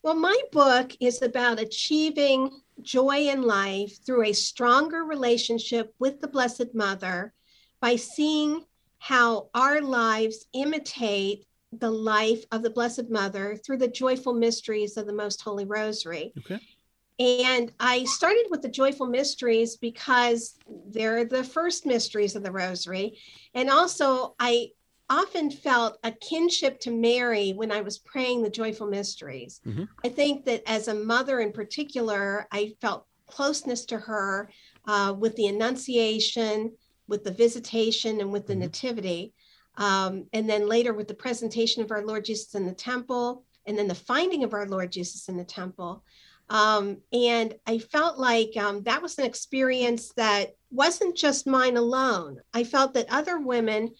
Well, 0.01 0.15
my 0.15 0.37
book 0.51 0.91
is 0.99 1.21
about 1.21 1.59
achieving 1.59 2.51
joy 2.81 3.29
in 3.29 3.41
life 3.41 4.05
through 4.05 4.23
a 4.25 4.33
stronger 4.33 5.03
relationship 5.03 5.93
with 5.99 6.19
the 6.19 6.27
Blessed 6.27 6.73
Mother 6.73 7.33
by 7.79 7.95
seeing 7.95 8.65
how 8.97 9.49
our 9.53 9.81
lives 9.81 10.45
imitate 10.53 11.45
the 11.79 11.91
life 11.91 12.43
of 12.51 12.63
the 12.63 12.69
Blessed 12.69 13.09
Mother 13.09 13.57
through 13.57 13.77
the 13.77 13.87
joyful 13.87 14.33
mysteries 14.33 14.97
of 14.97 15.05
the 15.05 15.13
Most 15.13 15.41
Holy 15.41 15.65
Rosary. 15.65 16.33
Okay. 16.39 16.59
And 17.19 17.71
I 17.79 18.05
started 18.05 18.47
with 18.49 18.61
the 18.61 18.69
joyful 18.69 19.05
mysteries 19.05 19.77
because 19.77 20.57
they're 20.87 21.25
the 21.25 21.43
first 21.43 21.85
mysteries 21.85 22.35
of 22.35 22.43
the 22.43 22.51
Rosary. 22.51 23.19
And 23.53 23.69
also, 23.69 24.35
I 24.39 24.71
often 25.09 25.51
felt 25.51 25.99
a 26.03 26.11
kinship 26.11 26.79
to 26.79 26.91
Mary 26.91 27.51
when 27.51 27.71
I 27.71 27.81
was 27.81 27.99
praying 27.99 28.41
the 28.41 28.49
joyful 28.49 28.87
mysteries. 28.87 29.61
Mhm. 29.65 29.87
I 30.03 30.09
think 30.09 30.45
that 30.45 30.63
as 30.65 30.87
a 30.87 30.95
mother 30.95 31.39
in 31.39 31.51
particular, 31.51 32.47
I 32.51 32.73
felt 32.81 33.05
closeness 33.27 33.85
to 33.85 33.97
her 33.97 34.49
uh, 34.85 35.15
with 35.17 35.35
the 35.35 35.47
Annunciation, 35.47 36.73
with 37.07 37.23
the 37.23 37.31
Visitation, 37.31 38.21
and 38.21 38.33
with 38.33 38.47
the 38.47 38.55
Mhm. 38.55 38.59
Nativity. 38.59 39.33
Um, 39.77 40.27
and 40.33 40.49
then 40.49 40.67
later 40.67 40.93
with 40.93 41.07
the 41.07 41.13
presentation 41.13 41.83
of 41.83 41.91
our 41.91 42.05
Lord 42.05 42.25
Jesus 42.25 42.53
in 42.53 42.65
the 42.65 42.73
temple, 42.73 43.43
and 43.65 43.77
then 43.77 43.87
the 43.87 43.95
finding 43.95 44.43
of 44.43 44.53
our 44.53 44.67
Lord 44.67 44.91
Jesus 44.91 45.29
in 45.29 45.37
the 45.37 45.43
temple. 45.45 46.03
Um, 46.49 46.97
and 47.11 47.55
I 47.65 47.79
felt 47.79 48.19
like 48.19 48.55
um, 48.57 48.83
that 48.83 49.01
was 49.01 49.17
an 49.17 49.25
experience 49.25 50.13
that 50.17 50.55
wasn't 50.71 51.15
just 51.15 51.47
mine 51.47 51.77
alone. 51.77 52.39
I 52.53 52.63
felt 52.63 52.93
that 52.93 53.11
other 53.11 53.39
women 53.39 53.91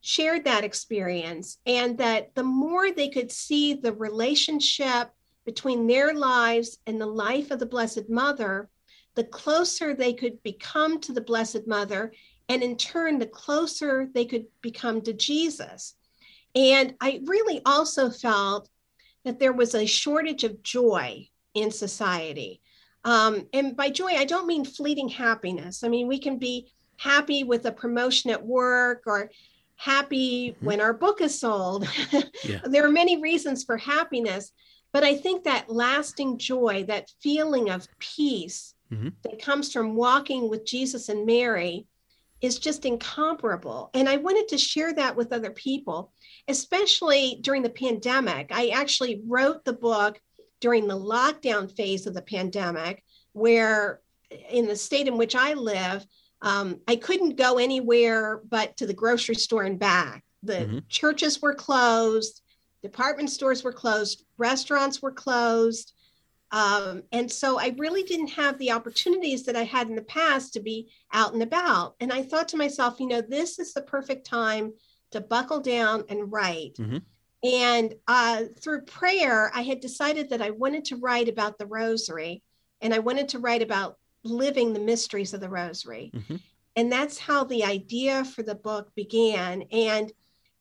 shared 0.00 0.44
that 0.44 0.64
experience, 0.64 1.56
and 1.64 1.96
that 1.96 2.34
the 2.34 2.42
more 2.42 2.92
they 2.92 3.08
could 3.08 3.32
see 3.32 3.72
the 3.72 3.92
relationship 3.92 5.10
between 5.46 5.86
their 5.86 6.12
lives 6.12 6.78
and 6.86 7.00
the 7.00 7.06
life 7.06 7.50
of 7.50 7.58
the 7.58 7.66
Blessed 7.66 8.10
Mother, 8.10 8.68
the 9.14 9.24
closer 9.24 9.94
they 9.94 10.12
could 10.12 10.42
become 10.42 11.00
to 11.00 11.12
the 11.12 11.22
Blessed 11.22 11.66
Mother, 11.66 12.12
and 12.50 12.62
in 12.62 12.76
turn, 12.76 13.18
the 13.18 13.26
closer 13.26 14.08
they 14.12 14.26
could 14.26 14.44
become 14.60 15.00
to 15.02 15.14
Jesus. 15.14 15.94
And 16.54 16.94
I 17.00 17.20
really 17.24 17.62
also 17.64 18.10
felt 18.10 18.68
that 19.24 19.38
there 19.38 19.54
was 19.54 19.74
a 19.74 19.86
shortage 19.86 20.44
of 20.44 20.62
joy 20.62 21.28
in 21.54 21.70
society. 21.70 22.60
Um, 23.04 23.46
and 23.52 23.76
by 23.76 23.90
joy, 23.90 24.08
I 24.16 24.24
don't 24.24 24.46
mean 24.46 24.64
fleeting 24.64 25.08
happiness. 25.08 25.84
I 25.84 25.88
mean, 25.88 26.08
we 26.08 26.18
can 26.18 26.38
be 26.38 26.72
happy 26.96 27.44
with 27.44 27.66
a 27.66 27.72
promotion 27.72 28.30
at 28.30 28.44
work 28.44 29.02
or 29.06 29.30
happy 29.76 30.52
Mhm. 30.52 30.62
when 30.62 30.80
our 30.80 30.92
book 30.92 31.20
is 31.20 31.38
sold. 31.38 31.86
Yeah. 32.44 32.60
there 32.64 32.84
are 32.86 32.90
many 32.90 33.20
reasons 33.20 33.64
for 33.64 33.76
happiness, 33.76 34.52
but 34.92 35.02
I 35.04 35.16
think 35.16 35.44
that 35.44 35.68
lasting 35.70 36.38
joy, 36.38 36.84
that 36.88 37.10
feeling 37.20 37.70
of 37.70 37.88
peace 37.98 38.74
Mhm. 38.92 39.12
that 39.22 39.42
comes 39.42 39.72
from 39.72 39.96
walking 39.96 40.48
with 40.48 40.64
Jesus 40.64 41.08
and 41.08 41.26
Mary 41.26 41.86
is 42.40 42.58
just 42.58 42.84
incomparable. 42.84 43.90
And 43.94 44.08
I 44.08 44.16
wanted 44.18 44.48
to 44.48 44.58
share 44.58 44.92
that 44.94 45.16
with 45.16 45.32
other 45.32 45.50
people, 45.50 46.12
especially 46.48 47.38
during 47.40 47.62
the 47.62 47.70
pandemic. 47.70 48.48
I 48.50 48.68
actually 48.68 49.22
wrote 49.26 49.64
the 49.64 49.72
book 49.72 50.20
during 50.64 50.88
the 50.88 50.98
lockdown 50.98 51.70
phase 51.76 52.06
of 52.06 52.14
the 52.14 52.22
pandemic, 52.22 53.04
where 53.34 54.00
in 54.48 54.66
the 54.66 54.74
state 54.74 55.06
in 55.06 55.18
which 55.18 55.36
I 55.36 55.52
live, 55.52 56.06
um, 56.40 56.80
I 56.88 56.96
couldn't 56.96 57.36
go 57.36 57.58
anywhere 57.58 58.40
but 58.48 58.74
to 58.78 58.86
the 58.86 58.94
grocery 58.94 59.34
store 59.34 59.64
and 59.64 59.78
back. 59.78 60.24
The 60.42 60.54
Mhm. 60.54 60.88
churches 60.88 61.42
were 61.42 61.52
closed, 61.52 62.40
department 62.82 63.28
stores 63.28 63.62
were 63.62 63.74
closed, 63.74 64.24
restaurants 64.38 65.02
were 65.02 65.12
closed. 65.12 65.92
Um, 66.50 67.02
and 67.12 67.30
so 67.30 67.58
I 67.58 67.74
really 67.76 68.02
didn't 68.02 68.28
have 68.28 68.58
the 68.58 68.72
opportunities 68.72 69.44
that 69.44 69.56
I 69.56 69.64
had 69.64 69.88
in 69.90 69.96
the 69.96 70.02
past 70.20 70.54
to 70.54 70.60
be 70.60 70.90
out 71.12 71.34
and 71.34 71.42
about. 71.42 71.94
And 72.00 72.10
I 72.10 72.22
thought 72.22 72.48
to 72.48 72.56
myself, 72.56 73.00
you 73.00 73.06
know, 73.06 73.20
this 73.20 73.58
is 73.58 73.74
the 73.74 73.82
perfect 73.82 74.24
time 74.26 74.72
to 75.10 75.20
buckle 75.20 75.60
down 75.60 76.04
and 76.08 76.32
write. 76.32 76.76
Mhm. 76.76 77.02
And 77.44 77.94
uh, 78.08 78.44
through 78.60 78.82
prayer, 78.82 79.50
I 79.54 79.62
had 79.62 79.80
decided 79.80 80.30
that 80.30 80.40
I 80.42 80.50
wanted 80.50 80.86
to 80.86 80.96
write 80.96 81.28
about 81.28 81.58
the 81.58 81.66
rosary 81.66 82.42
and 82.80 82.94
I 82.94 82.98
wanted 83.00 83.28
to 83.30 83.38
write 83.38 83.62
about 83.62 83.98
living 84.22 84.72
the 84.72 84.80
mysteries 84.80 85.34
of 85.34 85.40
the 85.40 85.48
rosary. 85.50 86.10
Mhm. 86.14 86.40
And 86.76 86.90
that's 86.90 87.18
how 87.18 87.44
the 87.44 87.62
idea 87.64 88.24
for 88.24 88.42
the 88.42 88.54
book 88.54 88.90
began. 88.96 89.62
And 89.70 90.10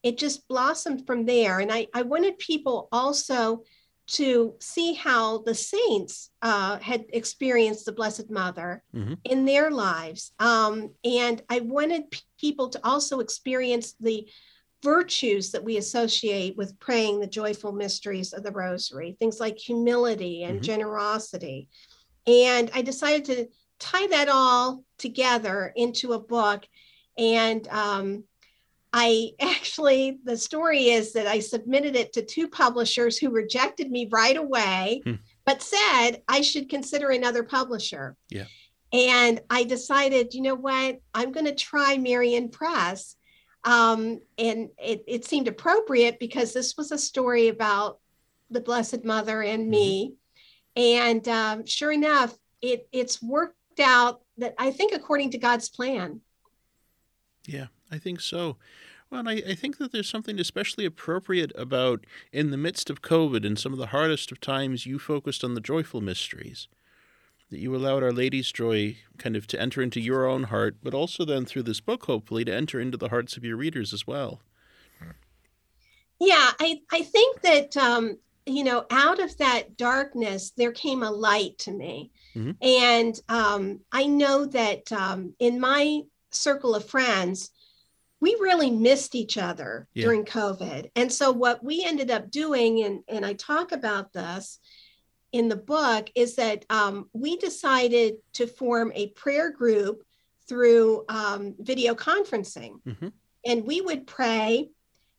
it 0.04 0.18
just 0.18 0.48
blossomed 0.50 1.08
from 1.08 1.26
there. 1.26 1.60
And 1.60 1.72
I, 1.72 1.88
I 1.94 2.02
wanted 2.02 2.38
people 2.38 2.90
also 2.92 3.64
to 4.06 4.54
see 4.60 4.94
how 4.94 5.38
the 5.40 5.56
saints 5.56 6.30
uh, 6.42 6.78
had 6.80 7.06
experienced 7.14 7.86
the 7.86 7.94
Blessed 7.94 8.30
Mother 8.30 8.84
Mhm. 8.94 9.18
in 9.24 9.46
their 9.46 9.72
lives. 9.72 10.34
Um, 10.40 10.92
and 11.06 11.42
I 11.50 11.62
wanted 11.62 12.12
p- 12.12 12.20
people 12.38 12.68
to 12.70 12.80
also 12.86 13.22
experience 13.22 13.96
the 14.02 14.28
virtues 14.84 15.52
that 15.52 15.64
we 15.64 15.78
associate 15.78 16.56
with 16.58 16.78
praying 16.80 17.20
the 17.20 17.28
joyful 17.28 17.72
mysteries 17.72 18.34
of 18.34 18.44
the 18.44 18.52
Rosary, 18.52 19.16
things 19.18 19.40
like 19.40 19.58
humility 19.58 20.44
and 20.44 20.60
Mhm. 20.60 20.64
generosity. 20.64 21.70
And 22.28 22.70
I 22.74 22.82
decided 22.82 23.26
to 23.26 23.48
tie 23.80 24.08
that 24.08 24.30
all 24.30 24.84
together 24.98 25.74
into 25.76 26.14
a 26.14 26.20
book. 26.20 26.66
And 27.18 27.68
um, 27.70 28.26
I 28.92 29.32
actually, 29.40 30.20
the 30.24 30.38
story 30.38 30.90
is 30.90 31.14
that 31.14 31.28
I 31.28 31.40
submitted 31.40 31.96
it 31.96 32.14
to 32.14 32.22
two 32.26 32.48
publishers 32.48 33.18
who 33.18 33.30
rejected 33.30 33.90
me 33.90 34.08
right 34.12 34.38
away, 34.38 35.02
Hmm. 35.06 35.16
but 35.46 35.62
said 35.64 36.22
I 36.28 36.42
should 36.42 36.70
consider 36.70 37.10
another 37.10 37.44
publisher. 37.44 38.16
Yeah. 38.30 38.46
And 38.92 39.42
I 39.50 39.64
decided, 39.64 40.34
you 40.36 40.42
know 40.42 40.56
what, 40.56 41.00
I'm 41.16 41.32
going 41.32 41.48
to 41.48 41.56
try 41.56 41.98
Marian 41.98 42.50
Press. 42.50 43.16
Um, 43.66 44.20
and 44.38 44.70
it, 44.78 45.04
it 45.08 45.26
seemed 45.26 45.48
appropriate 45.48 46.20
because 46.20 46.54
this 46.54 46.76
was 46.78 46.92
a 46.92 46.98
story 46.98 47.48
about 47.48 48.00
the 48.50 48.62
Blessed 48.62 49.04
Mother 49.04 49.42
and 49.42 49.70
me. 49.70 50.16
And 50.76 51.28
um, 51.28 51.66
sure 51.66 51.92
enough, 51.92 52.38
it, 52.62 52.88
it's 52.92 53.22
worked 53.22 53.80
out 53.80 54.22
that 54.38 54.56
I 54.58 54.72
think 54.72 54.94
according 54.94 55.32
to 55.32 55.38
God's 55.38 55.70
plan. 55.70 56.22
Yeah, 57.46 57.68
I 57.92 57.98
think 57.98 58.22
so. 58.22 58.58
Well, 59.10 59.20
and 59.20 59.30
I, 59.30 59.44
I 59.50 59.56
think 59.56 59.78
that 59.78 59.92
there's 59.92 60.10
something 60.10 60.40
especially 60.40 60.86
appropriate 60.86 61.52
about 61.56 62.06
in 62.32 62.52
the 62.52 62.58
midst 62.58 62.90
of 62.90 63.02
COVID 63.02 63.46
and 63.46 63.60
some 63.60 63.72
of 63.72 63.80
the 63.80 63.88
hardest 63.88 64.32
of 64.32 64.42
times, 64.42 64.86
you 64.86 64.98
focused 64.98 65.44
on 65.44 65.54
the 65.54 65.62
joyful 65.62 66.02
mysteries. 66.02 66.68
That 67.54 67.60
you 67.60 67.76
allowed 67.76 68.02
Our 68.02 68.12
Lady's 68.12 68.52
joy 68.52 68.98
kind 69.20 69.36
of 69.36 69.46
to 69.46 69.62
enter 69.62 69.84
into 69.84 70.00
your 70.00 70.26
own 70.26 70.46
heart, 70.46 70.78
but 70.82 70.96
also 70.96 71.24
then 71.24 71.46
through 71.46 71.62
this 71.62 71.80
book, 71.80 72.06
hopefully, 72.08 72.44
to 72.46 72.52
enter 72.52 72.80
into 72.80 72.98
the 72.98 73.10
hearts 73.10 73.38
of 73.38 73.44
your 73.44 73.58
readers 73.58 73.94
as 73.94 74.08
well. 74.08 74.42
Yeah, 76.20 76.50
I, 76.60 76.82
I 76.92 77.04
think 77.04 77.42
that, 77.42 77.78
um, 77.78 78.18
you 78.48 78.64
know, 78.64 78.88
out 78.90 79.20
of 79.20 79.38
that 79.38 79.78
darkness, 79.78 80.52
there 80.58 80.72
came 80.72 81.04
a 81.04 81.12
light 81.12 81.60
to 81.60 81.72
me. 81.72 82.10
Mhm. 82.34 82.56
And 82.60 83.20
um, 83.30 83.82
I 83.92 84.08
know 84.08 84.46
that 84.48 84.92
um, 84.92 85.36
in 85.38 85.60
my 85.60 86.02
circle 86.32 86.74
of 86.74 86.90
friends, 86.90 87.52
we 88.20 88.36
really 88.42 88.72
missed 88.72 89.14
each 89.14 89.38
other 89.38 89.88
Yeah. 89.94 90.06
during 90.06 90.26
COVID. 90.26 90.90
And 90.96 91.14
so, 91.14 91.32
what 91.32 91.64
we 91.64 91.86
ended 91.86 92.10
up 92.10 92.32
doing, 92.32 92.84
and, 92.84 93.04
and 93.08 93.24
I 93.24 93.34
talk 93.34 93.72
about 93.74 94.12
this 94.12 94.58
in 95.34 95.50
the 95.50 95.56
book, 95.58 96.10
is 96.16 96.36
that 96.36 96.64
um, 96.70 97.10
we 97.12 97.36
decided 97.38 98.16
to 98.34 98.48
form 98.48 98.92
a 98.96 99.08
prayer 99.10 99.52
group 99.52 100.04
through 100.48 101.04
um, 101.10 101.56
video 101.60 101.96
conferencing. 101.96 102.80
Mhm. 102.86 103.12
And 103.46 103.66
we 103.66 103.82
would 103.82 104.08
pray 104.08 104.70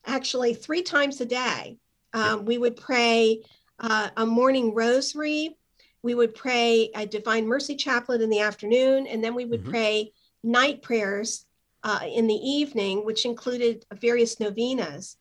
actually 0.06 0.54
three 0.54 0.82
times 0.82 1.20
a 1.20 1.26
day. 1.26 1.78
Um, 2.12 2.44
we 2.44 2.56
would 2.58 2.76
pray 2.76 3.42
uh, 3.80 4.10
a 4.16 4.24
morning 4.24 4.72
rosary. 4.72 5.58
We 6.02 6.14
would 6.14 6.34
pray 6.34 6.90
a 6.94 7.06
Divine 7.06 7.46
Mercy 7.46 7.74
Chaplet 7.74 8.22
in 8.22 8.30
the 8.30 8.38
afternoon, 8.38 9.08
and 9.08 9.22
then 9.22 9.34
we 9.34 9.46
would 9.46 9.64
Mhm. 9.64 9.70
pray 9.70 10.12
night 10.44 10.80
prayers 10.80 11.44
uh, 11.82 12.00
in 12.06 12.26
the 12.28 12.34
evening, 12.34 13.04
which 13.04 13.24
included 13.24 13.84
various 13.92 14.38
novenas. 14.38 15.16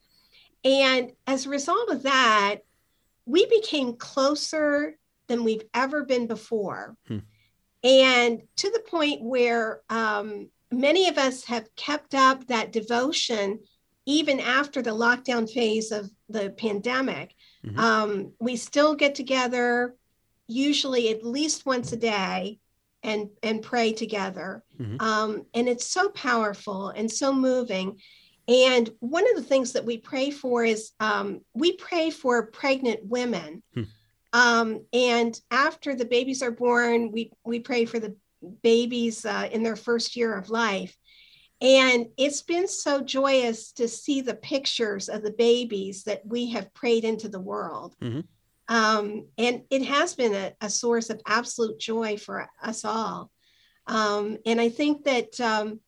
And 0.63 1.11
as 1.25 1.45
a 1.45 1.49
result 1.49 1.89
of 1.89 2.03
that, 2.03 2.59
we 3.25 3.45
became 3.45 3.95
closer 3.95 4.97
than 5.27 5.43
we've 5.43 5.63
ever 5.73 6.03
been 6.03 6.27
before. 6.27 6.95
Hmm. 7.07 7.19
And 7.83 8.41
to 8.57 8.69
the 8.71 8.79
point 8.79 9.21
where 9.21 9.81
um, 9.89 10.49
many 10.71 11.07
of 11.07 11.17
us 11.17 11.43
have 11.45 11.73
kept 11.75 12.15
up 12.15 12.47
that 12.47 12.71
devotion 12.71 13.59
even 14.05 14.39
after 14.39 14.81
the 14.81 14.91
lockdown 14.91 15.49
phase 15.49 15.91
of 15.91 16.09
the 16.27 16.49
pandemic. 16.51 17.35
Mhm. 17.65 17.77
Um, 17.77 18.33
we 18.39 18.57
still 18.57 18.95
get 18.95 19.15
together, 19.15 19.95
usually 20.47 21.09
at 21.09 21.23
least 21.23 21.65
once 21.65 21.93
a 21.93 21.97
day, 21.97 22.59
and 23.01 23.29
and 23.41 23.61
pray 23.61 23.93
together. 23.93 24.63
Mhm. 24.79 25.01
Um, 25.01 25.45
and 25.53 25.69
it's 25.69 25.87
so 25.87 26.09
powerful 26.09 26.89
and 26.89 27.11
so 27.11 27.33
moving. 27.33 27.99
And 28.47 28.89
one 28.99 29.29
of 29.29 29.35
the 29.35 29.47
things 29.47 29.73
that 29.73 29.85
we 29.85 29.97
pray 29.97 30.29
for 30.29 30.65
is 30.65 30.91
um, 30.99 31.41
we 31.53 31.73
pray 31.73 32.09
for 32.09 32.47
pregnant 32.47 32.99
women. 33.03 33.63
Hmm. 33.73 33.83
Um, 34.33 34.85
and 34.91 35.39
after 35.51 35.95
the 35.95 36.05
babies 36.05 36.41
are 36.41 36.51
born, 36.51 37.11
we 37.11 37.31
we 37.45 37.59
pray 37.59 37.85
for 37.85 37.99
the 37.99 38.15
babies 38.61 39.25
uh, 39.25 39.47
in 39.51 39.63
their 39.63 39.75
first 39.75 40.15
year 40.15 40.35
of 40.35 40.49
life. 40.49 40.97
And 41.61 42.07
it's 42.17 42.41
been 42.41 42.67
so 42.67 43.01
joyous 43.01 43.71
to 43.73 43.87
see 43.87 44.19
the 44.19 44.33
pictures 44.35 45.07
of 45.07 45.23
the 45.23 45.31
babies 45.31 46.03
that 46.03 46.25
we 46.25 46.49
have 46.49 46.73
prayed 46.73 47.05
into 47.05 47.29
the 47.29 47.39
world. 47.39 47.95
Mhm. 48.01 48.25
Um, 48.67 49.27
and 49.37 49.63
it 49.69 49.85
has 49.85 50.15
been 50.15 50.33
a, 50.33 50.53
a 50.59 50.69
source 50.69 51.09
of 51.09 51.21
absolute 51.25 51.79
joy 51.79 52.17
for 52.17 52.49
us 52.61 52.83
all. 52.83 53.31
Um, 53.87 54.37
and 54.45 54.59
I 54.59 54.69
think 54.69 55.05
that 55.05 55.39
um, 55.39 55.79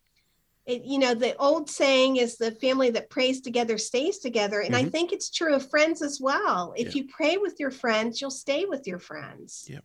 it, 0.66 0.82
you 0.84 0.98
know, 0.98 1.14
the 1.14 1.36
old 1.36 1.70
saying 1.70 2.16
is 2.16 2.36
the 2.36 2.50
family 2.50 2.90
that 2.90 3.08
prays 3.08 3.40
together 3.40 3.78
stays 3.78 4.18
together. 4.18 4.60
And 4.60 4.74
mm-hmm. 4.74 4.86
I 4.86 4.90
think 4.90 5.12
it's 5.12 5.30
true 5.30 5.54
of 5.54 5.70
friends 5.70 6.02
as 6.02 6.20
well. 6.20 6.74
If 6.76 6.94
yeah. 6.94 7.02
you 7.02 7.08
pray 7.08 7.36
with 7.36 7.60
your 7.60 7.70
friends, 7.70 8.20
you'll 8.20 8.30
stay 8.30 8.64
with 8.64 8.86
your 8.86 8.98
friends. 8.98 9.66
Yep. 9.68 9.84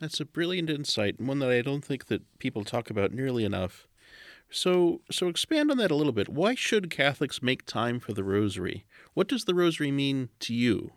That's 0.00 0.20
a 0.20 0.24
brilliant 0.24 0.70
insight, 0.70 1.18
and 1.18 1.26
one 1.26 1.40
that 1.40 1.50
I 1.50 1.60
don't 1.60 1.84
think 1.84 2.06
that 2.06 2.38
people 2.38 2.62
talk 2.62 2.88
about 2.88 3.12
nearly 3.12 3.44
enough. 3.44 3.88
So, 4.50 5.00
so 5.10 5.28
expand 5.28 5.70
on 5.70 5.76
that 5.78 5.90
a 5.90 5.96
little 5.96 6.12
bit. 6.12 6.28
Why 6.28 6.54
should 6.54 6.88
Catholics 6.88 7.42
make 7.42 7.66
time 7.66 7.98
for 7.98 8.12
the 8.12 8.24
Rosary? 8.24 8.86
What 9.14 9.28
does 9.28 9.44
the 9.44 9.54
Rosary 9.54 9.90
mean 9.90 10.28
to 10.40 10.54
you? 10.54 10.92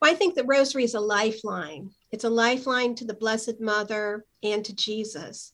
Well, 0.00 0.10
I 0.10 0.14
think 0.14 0.34
the 0.34 0.44
Rosary 0.44 0.84
is 0.84 0.94
a 0.94 1.00
lifeline. 1.00 1.90
It's 2.10 2.24
a 2.24 2.30
lifeline 2.30 2.94
to 2.96 3.04
the 3.04 3.14
Blessed 3.14 3.60
Mother 3.60 4.24
and 4.42 4.64
to 4.64 4.74
Jesus. 4.74 5.52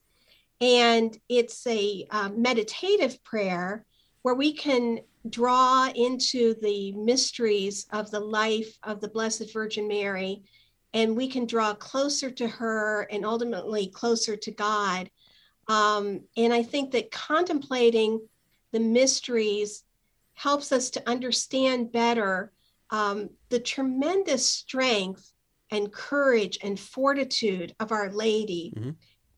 And 0.64 1.14
it's 1.28 1.66
a 1.66 2.06
uh, 2.10 2.30
meditative 2.30 3.22
prayer 3.22 3.84
where 4.22 4.34
we 4.34 4.54
can 4.54 5.00
draw 5.28 5.90
into 5.94 6.54
the 6.62 6.92
mysteries 6.92 7.86
of 7.92 8.10
the 8.10 8.20
life 8.20 8.78
of 8.82 9.02
the 9.02 9.08
Blessed 9.08 9.52
Virgin 9.52 9.86
Mary 9.86 10.42
and 10.94 11.14
we 11.14 11.28
can 11.28 11.44
draw 11.44 11.74
closer 11.74 12.30
to 12.30 12.48
her 12.48 13.02
and 13.10 13.26
ultimately 13.26 13.88
closer 13.88 14.36
to 14.36 14.50
God. 14.52 15.10
Um, 15.68 16.22
and 16.34 16.50
I 16.54 16.62
think 16.62 16.92
that 16.92 17.10
contemplating 17.10 18.26
the 18.72 18.80
mysteries 18.80 19.84
helps 20.32 20.72
us 20.72 20.88
to 20.90 21.06
understand 21.06 21.92
better 21.92 22.52
um, 22.88 23.28
the 23.50 23.60
tremendous 23.60 24.48
strength 24.48 25.30
and 25.70 25.92
courage 25.92 26.58
and 26.62 26.80
fortitude 26.80 27.74
of 27.80 27.92
Our 27.92 28.10
Lady 28.10 28.72
mm-hmm. 28.74 28.90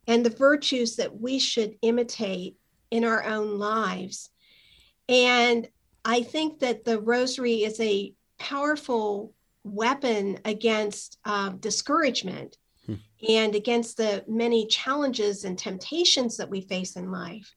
And 0.07 0.25
the 0.25 0.31
virtues 0.31 0.97
that 0.97 1.21
we 1.21 1.39
should 1.39 1.77
imitate 1.83 2.57
in 2.91 3.05
our 3.05 3.25
own 3.25 3.59
lives. 3.59 4.31
And 5.09 5.69
I 6.05 6.23
think 6.23 6.61
that 6.61 6.85
the 6.85 7.01
rosary 7.01 7.65
is 7.65 7.81
a 7.81 8.13
powerful 8.39 9.33
weapon 9.65 10.39
against 10.45 11.19
uh, 11.25 11.51
discouragement 11.51 12.57
hmm. 12.87 12.95
and 13.29 13.55
against 13.55 13.97
the 13.97 14.25
many 14.29 14.67
challenges 14.67 15.45
and 15.45 15.59
temptations 15.59 16.37
that 16.37 16.51
we 16.51 16.61
face 16.61 16.97
in 16.97 17.11
life. 17.11 17.55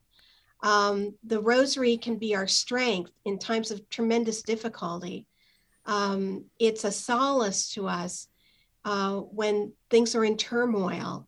Um, 0.61 1.15
the 1.23 1.39
rosary 1.39 1.97
can 1.97 2.17
be 2.17 2.35
our 2.35 2.47
strength 2.47 3.11
in 3.23 3.39
times 3.39 3.71
of 3.71 3.87
tremendous 3.89 4.41
difficulty. 4.41 5.25
Um, 5.85 6.45
it's 6.59 6.83
a 6.83 6.91
solace 6.91 7.69
to 7.73 7.87
us 7.87 8.27
uh, 8.83 9.17
when 9.17 9.73
things 9.89 10.15
are 10.15 10.25
in 10.25 10.37
turmoil. 10.37 11.27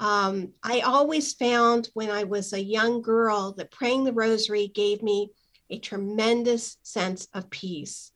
Um, 0.00 0.54
I 0.62 0.80
always 0.80 1.34
found 1.34 1.90
when 1.92 2.10
I 2.10 2.24
was 2.24 2.52
a 2.52 2.62
young 2.62 3.02
girl 3.02 3.52
that 3.58 3.70
praying 3.70 4.04
the 4.04 4.14
rosary 4.14 4.68
gave 4.68 5.02
me 5.02 5.30
a 5.68 5.78
tremendous 5.78 6.78
sense 6.82 7.28
of 7.34 7.50
peace. 7.50 8.10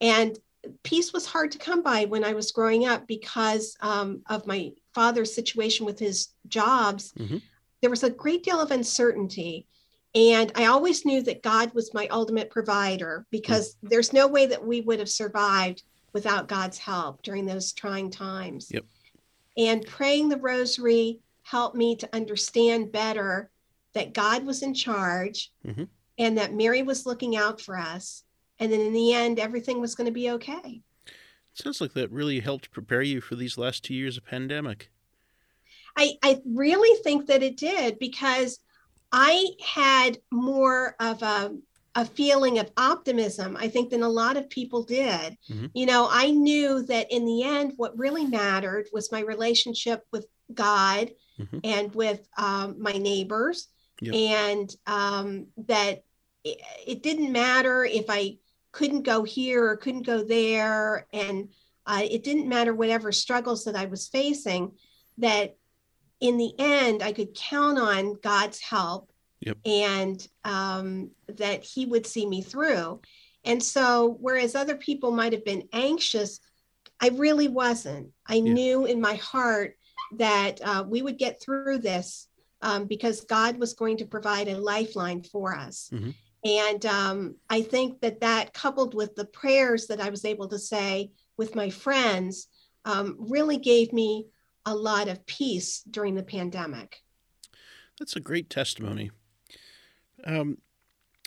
And 0.00 0.36
peace 0.82 1.12
was 1.12 1.24
hard 1.24 1.52
to 1.52 1.58
come 1.58 1.82
by 1.82 2.06
when 2.06 2.24
I 2.24 2.32
was 2.34 2.50
growing 2.50 2.84
up 2.86 3.06
because 3.06 3.76
um, 3.80 4.22
of 4.28 4.46
my 4.46 4.72
father's 4.92 5.32
situation 5.32 5.86
with 5.86 6.00
his 6.00 6.28
jobs. 6.48 7.12
Mm-hmm. 7.12 7.38
There 7.80 7.90
was 7.90 8.02
a 8.02 8.10
great 8.10 8.42
deal 8.42 8.60
of 8.60 8.72
uncertainty. 8.72 9.68
And 10.16 10.50
I 10.56 10.66
always 10.66 11.04
knew 11.04 11.22
that 11.22 11.42
God 11.42 11.72
was 11.74 11.94
my 11.94 12.08
ultimate 12.08 12.50
provider 12.50 13.24
because 13.30 13.74
mm-hmm. 13.74 13.88
there's 13.88 14.12
no 14.12 14.26
way 14.26 14.46
that 14.46 14.66
we 14.66 14.80
would 14.80 14.98
have 14.98 15.08
survived 15.08 15.84
without 16.12 16.48
God's 16.48 16.78
help 16.78 17.22
during 17.22 17.46
those 17.46 17.72
trying 17.72 18.10
times. 18.10 18.68
Yep. 18.72 18.84
And 19.56 19.86
praying 19.86 20.28
the 20.28 20.38
rosary 20.38 21.20
helped 21.42 21.76
me 21.76 21.96
to 21.96 22.14
understand 22.14 22.92
better 22.92 23.50
that 23.92 24.14
God 24.14 24.44
was 24.44 24.62
in 24.62 24.74
charge 24.74 25.52
mm-hmm. 25.66 25.84
and 26.18 26.38
that 26.38 26.54
Mary 26.54 26.82
was 26.82 27.06
looking 27.06 27.36
out 27.36 27.60
for 27.60 27.78
us 27.78 28.24
and 28.58 28.72
then 28.72 28.80
in 28.80 28.92
the 28.92 29.12
end 29.12 29.38
everything 29.38 29.80
was 29.80 29.94
going 29.94 30.06
to 30.06 30.12
be 30.12 30.30
okay 30.30 30.82
it 31.06 31.62
sounds 31.62 31.80
like 31.80 31.92
that 31.94 32.10
really 32.10 32.40
helped 32.40 32.70
prepare 32.70 33.02
you 33.02 33.20
for 33.20 33.34
these 33.34 33.58
last 33.58 33.84
two 33.84 33.94
years 33.94 34.16
of 34.16 34.24
pandemic 34.24 34.90
i 35.96 36.12
i 36.22 36.40
really 36.44 37.00
think 37.02 37.26
that 37.26 37.42
it 37.42 37.56
did 37.56 37.98
because 37.98 38.60
i 39.12 39.46
had 39.64 40.18
more 40.30 40.96
of 41.00 41.22
a 41.22 41.54
a 41.94 42.04
feeling 42.04 42.58
of 42.58 42.70
optimism 42.76 43.56
i 43.58 43.68
think 43.68 43.90
than 43.90 44.02
a 44.02 44.08
lot 44.08 44.36
of 44.36 44.50
people 44.50 44.82
did 44.82 45.36
mm-hmm. 45.48 45.66
you 45.74 45.86
know 45.86 46.08
i 46.10 46.30
knew 46.30 46.82
that 46.82 47.10
in 47.10 47.24
the 47.24 47.42
end 47.42 47.72
what 47.76 47.98
really 47.98 48.24
mattered 48.24 48.86
was 48.92 49.12
my 49.12 49.20
relationship 49.20 50.04
with 50.12 50.26
god 50.52 51.10
mm-hmm. 51.38 51.58
and 51.64 51.94
with 51.94 52.26
um, 52.36 52.76
my 52.78 52.92
neighbors 52.92 53.68
yep. 54.00 54.14
and 54.14 54.74
um, 54.86 55.46
that 55.56 56.04
it, 56.42 56.60
it, 56.86 57.02
didn't 57.02 57.32
matter 57.32 57.84
if 57.84 58.04
i 58.08 58.36
couldn't 58.74 59.02
go 59.02 59.22
here 59.22 59.64
or 59.70 59.76
couldn't 59.76 60.02
go 60.02 60.22
there. 60.22 61.06
And 61.12 61.48
uh, 61.86 62.02
it 62.02 62.24
didn't 62.24 62.48
matter 62.48 62.74
whatever 62.74 63.12
struggles 63.12 63.64
that 63.64 63.76
I 63.76 63.86
was 63.86 64.08
facing, 64.08 64.72
that 65.18 65.56
in 66.20 66.36
the 66.36 66.52
end, 66.58 67.02
I 67.02 67.12
could 67.12 67.34
count 67.34 67.78
on 67.78 68.16
God's 68.22 68.60
help 68.60 69.10
yep. 69.44 69.58
and 69.64 70.26
um, 70.44 71.10
that 71.28 71.62
He 71.62 71.86
would 71.86 72.06
see 72.06 72.26
me 72.26 72.42
through. 72.42 73.00
And 73.44 73.62
so, 73.62 74.16
whereas 74.20 74.54
other 74.54 74.76
people 74.76 75.12
might 75.12 75.32
have 75.32 75.44
been 75.44 75.68
anxious, 75.72 76.40
I 77.00 77.08
really 77.08 77.48
wasn't. 77.48 78.10
I 78.26 78.36
yeah. 78.36 78.52
knew 78.52 78.86
in 78.86 79.00
my 79.00 79.14
heart 79.14 79.76
that 80.16 80.60
uh, 80.64 80.84
we 80.86 81.02
would 81.02 81.18
get 81.18 81.40
through 81.40 81.78
this 81.78 82.28
um, 82.62 82.86
because 82.86 83.22
God 83.22 83.58
was 83.58 83.74
going 83.74 83.98
to 83.98 84.06
provide 84.06 84.48
a 84.48 84.58
lifeline 84.58 85.22
for 85.22 85.54
us. 85.54 85.90
Mm-hmm. 85.92 86.10
And 86.44 86.86
um, 86.86 87.36
I 87.48 87.62
think 87.62 88.00
that 88.00 88.20
that, 88.20 88.52
coupled 88.52 88.94
with 88.94 89.14
the 89.14 89.24
prayers 89.24 89.86
that 89.86 90.00
I 90.00 90.10
was 90.10 90.24
able 90.24 90.48
to 90.48 90.58
say 90.58 91.10
with 91.36 91.54
my 91.54 91.70
friends, 91.70 92.48
um, 92.84 93.16
really 93.18 93.56
gave 93.56 93.92
me 93.92 94.26
a 94.66 94.74
lot 94.74 95.08
of 95.08 95.24
peace 95.26 95.82
during 95.90 96.14
the 96.14 96.22
pandemic. 96.22 97.02
That's 97.98 98.16
a 98.16 98.20
great 98.20 98.50
testimony. 98.50 99.10
Um, 100.26 100.58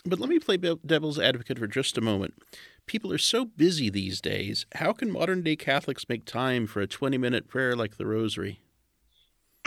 but 0.04 0.18
let 0.18 0.28
me 0.28 0.38
play 0.38 0.56
devil's 0.56 1.18
advocate 1.18 1.58
for 1.58 1.66
just 1.66 1.98
a 1.98 2.00
moment. 2.00 2.34
People 2.86 3.12
are 3.12 3.18
so 3.18 3.44
busy 3.44 3.90
these 3.90 4.20
days. 4.20 4.64
How 4.76 4.92
can 4.92 5.10
modern 5.10 5.42
day 5.42 5.56
Catholics 5.56 6.08
make 6.08 6.24
time 6.24 6.66
for 6.66 6.80
a 6.80 6.86
20 6.86 7.18
minute 7.18 7.48
prayer 7.48 7.76
like 7.76 7.96
the 7.96 8.06
Rosary? 8.06 8.60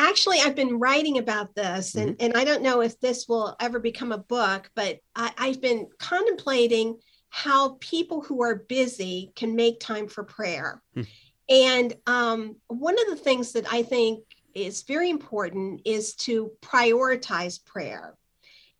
actually 0.01 0.39
i've 0.39 0.55
been 0.55 0.79
writing 0.79 1.17
about 1.17 1.53
this 1.55 1.95
and, 1.95 2.11
mm-hmm. 2.11 2.25
and 2.25 2.37
i 2.37 2.43
don't 2.43 2.63
know 2.63 2.81
if 2.81 2.99
this 2.99 3.27
will 3.27 3.55
ever 3.59 3.79
become 3.79 4.11
a 4.11 4.17
book 4.17 4.69
but 4.75 4.99
I, 5.15 5.31
i've 5.37 5.61
been 5.61 5.87
contemplating 5.99 6.97
how 7.29 7.77
people 7.79 8.21
who 8.21 8.41
are 8.41 8.55
busy 8.55 9.31
can 9.35 9.55
make 9.55 9.79
time 9.79 10.07
for 10.07 10.23
prayer 10.23 10.81
mm. 10.95 11.07
and 11.49 11.93
um, 12.07 12.55
one 12.67 12.99
of 12.99 13.07
the 13.09 13.15
things 13.15 13.53
that 13.53 13.71
i 13.71 13.83
think 13.83 14.23
is 14.55 14.83
very 14.83 15.09
important 15.09 15.81
is 15.85 16.15
to 16.15 16.51
prioritize 16.61 17.63
prayer 17.63 18.15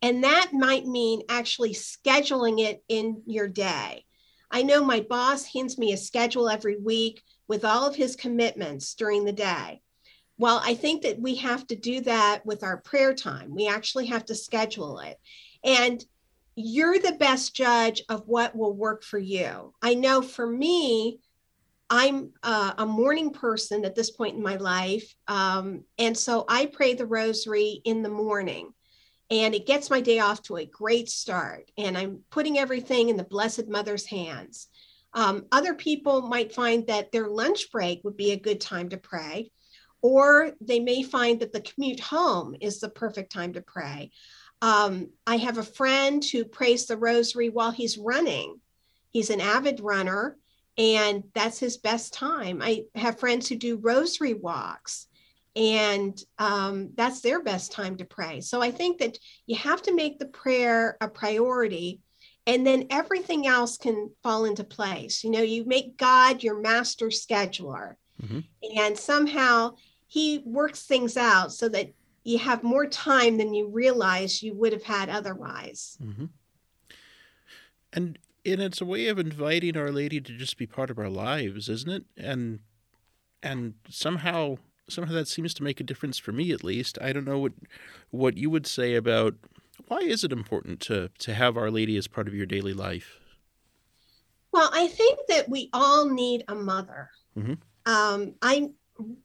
and 0.02 0.24
that 0.24 0.50
might 0.52 0.84
mean 0.84 1.22
actually 1.28 1.72
scheduling 1.72 2.60
it 2.60 2.82
in 2.88 3.22
your 3.26 3.48
day 3.48 4.04
i 4.50 4.62
know 4.62 4.84
my 4.84 5.00
boss 5.00 5.44
hands 5.44 5.78
me 5.78 5.92
a 5.92 5.96
schedule 5.96 6.48
every 6.48 6.76
week 6.76 7.22
with 7.48 7.64
all 7.64 7.86
of 7.86 7.96
his 7.96 8.16
commitments 8.16 8.94
during 8.94 9.24
the 9.24 9.32
day 9.32 9.80
well, 10.38 10.60
I 10.64 10.74
think 10.74 11.02
that 11.02 11.20
we 11.20 11.36
have 11.36 11.66
to 11.68 11.76
do 11.76 12.00
that 12.00 12.44
with 12.44 12.64
our 12.64 12.78
prayer 12.78 13.14
time. 13.14 13.54
We 13.54 13.68
actually 13.68 14.06
have 14.06 14.24
to 14.24 14.34
schedule 14.34 14.98
it. 14.98 15.16
And 15.62 16.04
you're 16.56 16.98
the 16.98 17.12
best 17.12 17.54
judge 17.54 18.02
of 18.08 18.26
what 18.26 18.56
will 18.56 18.74
work 18.74 19.04
for 19.04 19.18
you. 19.18 19.72
I 19.80 19.94
know 19.94 20.20
for 20.20 20.46
me, 20.46 21.20
I'm 21.88 22.32
uh, 22.42 22.72
a 22.78 22.86
morning 22.86 23.30
person 23.30 23.84
at 23.84 23.94
this 23.94 24.10
point 24.10 24.36
in 24.36 24.42
my 24.42 24.56
life. 24.56 25.14
Um, 25.28 25.84
and 25.98 26.16
so 26.16 26.44
I 26.48 26.66
pray 26.66 26.94
the 26.94 27.06
rosary 27.06 27.80
in 27.84 28.02
the 28.02 28.08
morning 28.08 28.72
and 29.32 29.54
it 29.54 29.66
gets 29.66 29.90
my 29.90 30.00
day 30.00 30.20
off 30.20 30.42
to 30.42 30.58
a 30.58 30.66
great 30.66 31.08
start. 31.08 31.70
And 31.76 31.98
I'm 31.98 32.20
putting 32.30 32.58
everything 32.58 33.08
in 33.08 33.16
the 33.16 33.24
Blessed 33.24 33.66
Mother's 33.66 34.06
hands. 34.06 34.68
Um, 35.14 35.46
other 35.50 35.74
people 35.74 36.22
might 36.22 36.54
find 36.54 36.86
that 36.86 37.10
their 37.10 37.28
lunch 37.28 37.72
break 37.72 38.02
would 38.04 38.16
be 38.16 38.32
a 38.32 38.38
good 38.38 38.60
time 38.60 38.90
to 38.90 38.96
pray 38.96 39.50
or 40.02 40.52
they 40.60 40.80
may 40.80 41.02
find 41.02 41.40
that 41.40 41.52
the 41.52 41.60
commute 41.60 42.00
home 42.00 42.56
is 42.60 42.80
the 42.80 42.88
perfect 42.88 43.32
time 43.32 43.52
to 43.54 43.62
pray. 43.62 44.10
Um, 44.60 45.10
I 45.26 45.36
have 45.38 45.58
a 45.58 45.62
friend 45.62 46.22
who 46.24 46.44
prays 46.44 46.86
the 46.86 46.96
rosary 46.96 47.48
while 47.48 47.70
he's 47.70 47.96
running. 47.96 48.60
He's 49.10 49.30
an 49.30 49.40
avid 49.40 49.80
runner, 49.80 50.36
and 50.76 51.24
that's 51.34 51.58
his 51.58 51.76
best 51.76 52.12
time. 52.12 52.60
I 52.62 52.84
have 52.94 53.20
friends 53.20 53.48
who 53.48 53.56
do 53.56 53.76
rosary 53.76 54.34
walks, 54.34 55.06
and 55.54 56.22
um, 56.38 56.90
that's 56.94 57.20
their 57.20 57.42
best 57.42 57.72
time 57.72 57.96
to 57.96 58.04
pray. 58.04 58.40
So 58.40 58.62
I 58.62 58.70
think 58.70 58.98
that 58.98 59.18
you 59.46 59.56
have 59.56 59.82
to 59.82 59.94
make 59.94 60.18
the 60.18 60.26
prayer 60.26 60.96
a 61.00 61.08
priority, 61.08 62.00
and 62.46 62.66
then 62.66 62.86
everything 62.90 63.46
else 63.46 63.76
can 63.76 64.10
fall 64.22 64.46
into 64.46 64.64
place. 64.64 65.22
You 65.22 65.30
know, 65.30 65.42
you 65.42 65.64
make 65.64 65.96
God 65.96 66.42
your 66.42 66.60
master 66.60 67.06
scheduler. 67.06 67.94
Mm-hmm. 68.22 68.40
And 68.78 68.98
somehow 68.98 69.74
he 70.06 70.42
works 70.44 70.84
things 70.84 71.16
out 71.16 71.52
so 71.52 71.68
that 71.70 71.92
you 72.24 72.38
have 72.38 72.62
more 72.62 72.86
time 72.86 73.36
than 73.36 73.52
you 73.52 73.68
realize 73.68 74.42
you 74.42 74.54
would 74.54 74.72
have 74.72 74.84
had 74.84 75.08
otherwise. 75.08 75.98
Mm-hmm. 76.02 76.26
And 77.92 78.18
and 78.44 78.60
it's 78.60 78.80
a 78.80 78.86
way 78.86 79.06
of 79.06 79.18
inviting 79.18 79.76
Our 79.76 79.92
Lady 79.92 80.20
to 80.20 80.36
just 80.36 80.56
be 80.56 80.66
part 80.66 80.90
of 80.90 80.98
our 80.98 81.08
lives, 81.08 81.68
isn't 81.68 81.90
it? 81.90 82.04
And 82.16 82.60
and 83.42 83.74
somehow 83.88 84.58
somehow 84.92 85.14
that 85.14 85.28
seems 85.28 85.54
to 85.54 85.62
make 85.62 85.80
a 85.80 85.84
difference 85.84 86.18
for 86.18 86.32
me 86.32 86.52
at 86.52 86.64
least. 86.64 86.98
I 87.00 87.12
don't 87.12 87.24
know 87.24 87.38
what 87.38 87.52
what 88.10 88.36
you 88.36 88.50
would 88.50 88.66
say 88.66 88.94
about 88.94 89.34
why 89.88 89.98
is 89.98 90.24
it 90.24 90.32
important 90.32 90.80
to 90.80 91.10
to 91.18 91.34
have 91.34 91.56
Our 91.56 91.70
Lady 91.70 91.96
as 91.96 92.06
part 92.06 92.28
of 92.28 92.34
your 92.34 92.46
daily 92.46 92.72
life? 92.72 93.18
Well, 94.52 94.70
I 94.72 94.86
think 94.86 95.18
that 95.28 95.48
we 95.48 95.70
all 95.72 96.08
need 96.08 96.44
a 96.48 96.54
mother. 96.54 97.10
Mm-hmm. 97.36 97.54
Um, 97.86 98.34
I'm 98.42 98.74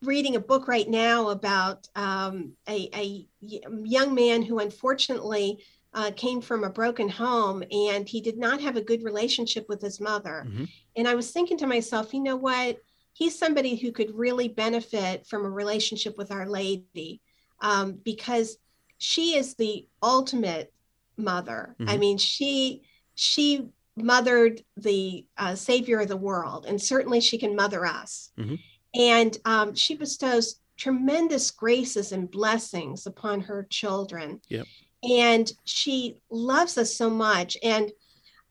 reading 0.01 0.35
a 0.35 0.39
book 0.39 0.67
right 0.67 0.89
now 0.89 1.29
about 1.29 1.87
um, 1.95 2.53
a, 2.67 2.89
a, 2.95 3.27
young 3.41 4.15
man 4.15 4.41
who 4.41 4.59
unfortunately 4.59 5.59
uh, 5.93 6.11
came 6.15 6.41
from 6.41 6.63
a 6.63 6.69
broken 6.69 7.09
home 7.09 7.63
and 7.71 8.07
he 8.07 8.21
did 8.21 8.37
not 8.37 8.61
have 8.61 8.77
a 8.77 8.81
good 8.81 9.03
relationship 9.03 9.67
with 9.69 9.81
his 9.81 9.99
mother. 9.99 10.45
Mm-hmm. 10.47 10.65
And 10.95 11.07
I 11.07 11.15
was 11.15 11.31
thinking 11.31 11.57
to 11.59 11.67
myself, 11.67 12.13
you 12.13 12.21
know 12.21 12.35
what? 12.35 12.77
He's 13.17 13.37
somebody 13.37 13.75
who 13.75 13.91
could 13.91 14.13
really 14.13 14.47
benefit 14.47 15.25
from 15.25 15.43
a 15.43 15.49
relationship 15.49 16.19
with 16.19 16.31
Our 16.31 16.47
Lady 16.47 17.19
um, 17.61 17.93
because 18.03 18.59
she 18.99 19.35
is 19.35 19.55
the 19.55 19.87
ultimate 20.03 20.71
mother. 21.17 21.75
Mm-hmm. 21.79 21.89
I 21.89 21.97
mean, 21.97 22.19
she 22.19 22.83
she 23.15 23.69
mothered 23.95 24.61
the 24.75 25.25
uh, 25.35 25.55
savior 25.55 26.01
of 26.01 26.09
the 26.09 26.15
world, 26.15 26.67
and 26.67 26.79
certainly 26.79 27.19
she 27.19 27.39
can 27.39 27.55
mother 27.55 27.87
us. 27.87 28.31
Mm-hmm. 28.37 28.55
And 28.93 29.35
um, 29.45 29.73
she 29.73 29.95
bestows 29.95 30.59
tremendous 30.77 31.49
graces 31.49 32.11
and 32.11 32.29
blessings 32.29 33.07
upon 33.07 33.41
her 33.41 33.65
children. 33.71 34.41
Yep. 34.49 34.67
And 35.01 35.51
she 35.63 36.21
loves 36.29 36.77
us 36.77 36.93
so 36.93 37.09
much. 37.09 37.57
And 37.63 37.91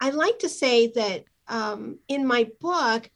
I 0.01 0.11
like 0.11 0.41
to 0.41 0.49
say 0.49 0.89
that 0.89 1.23
um, 1.47 2.01
in 2.09 2.27
my 2.27 2.51
book, 2.61 3.09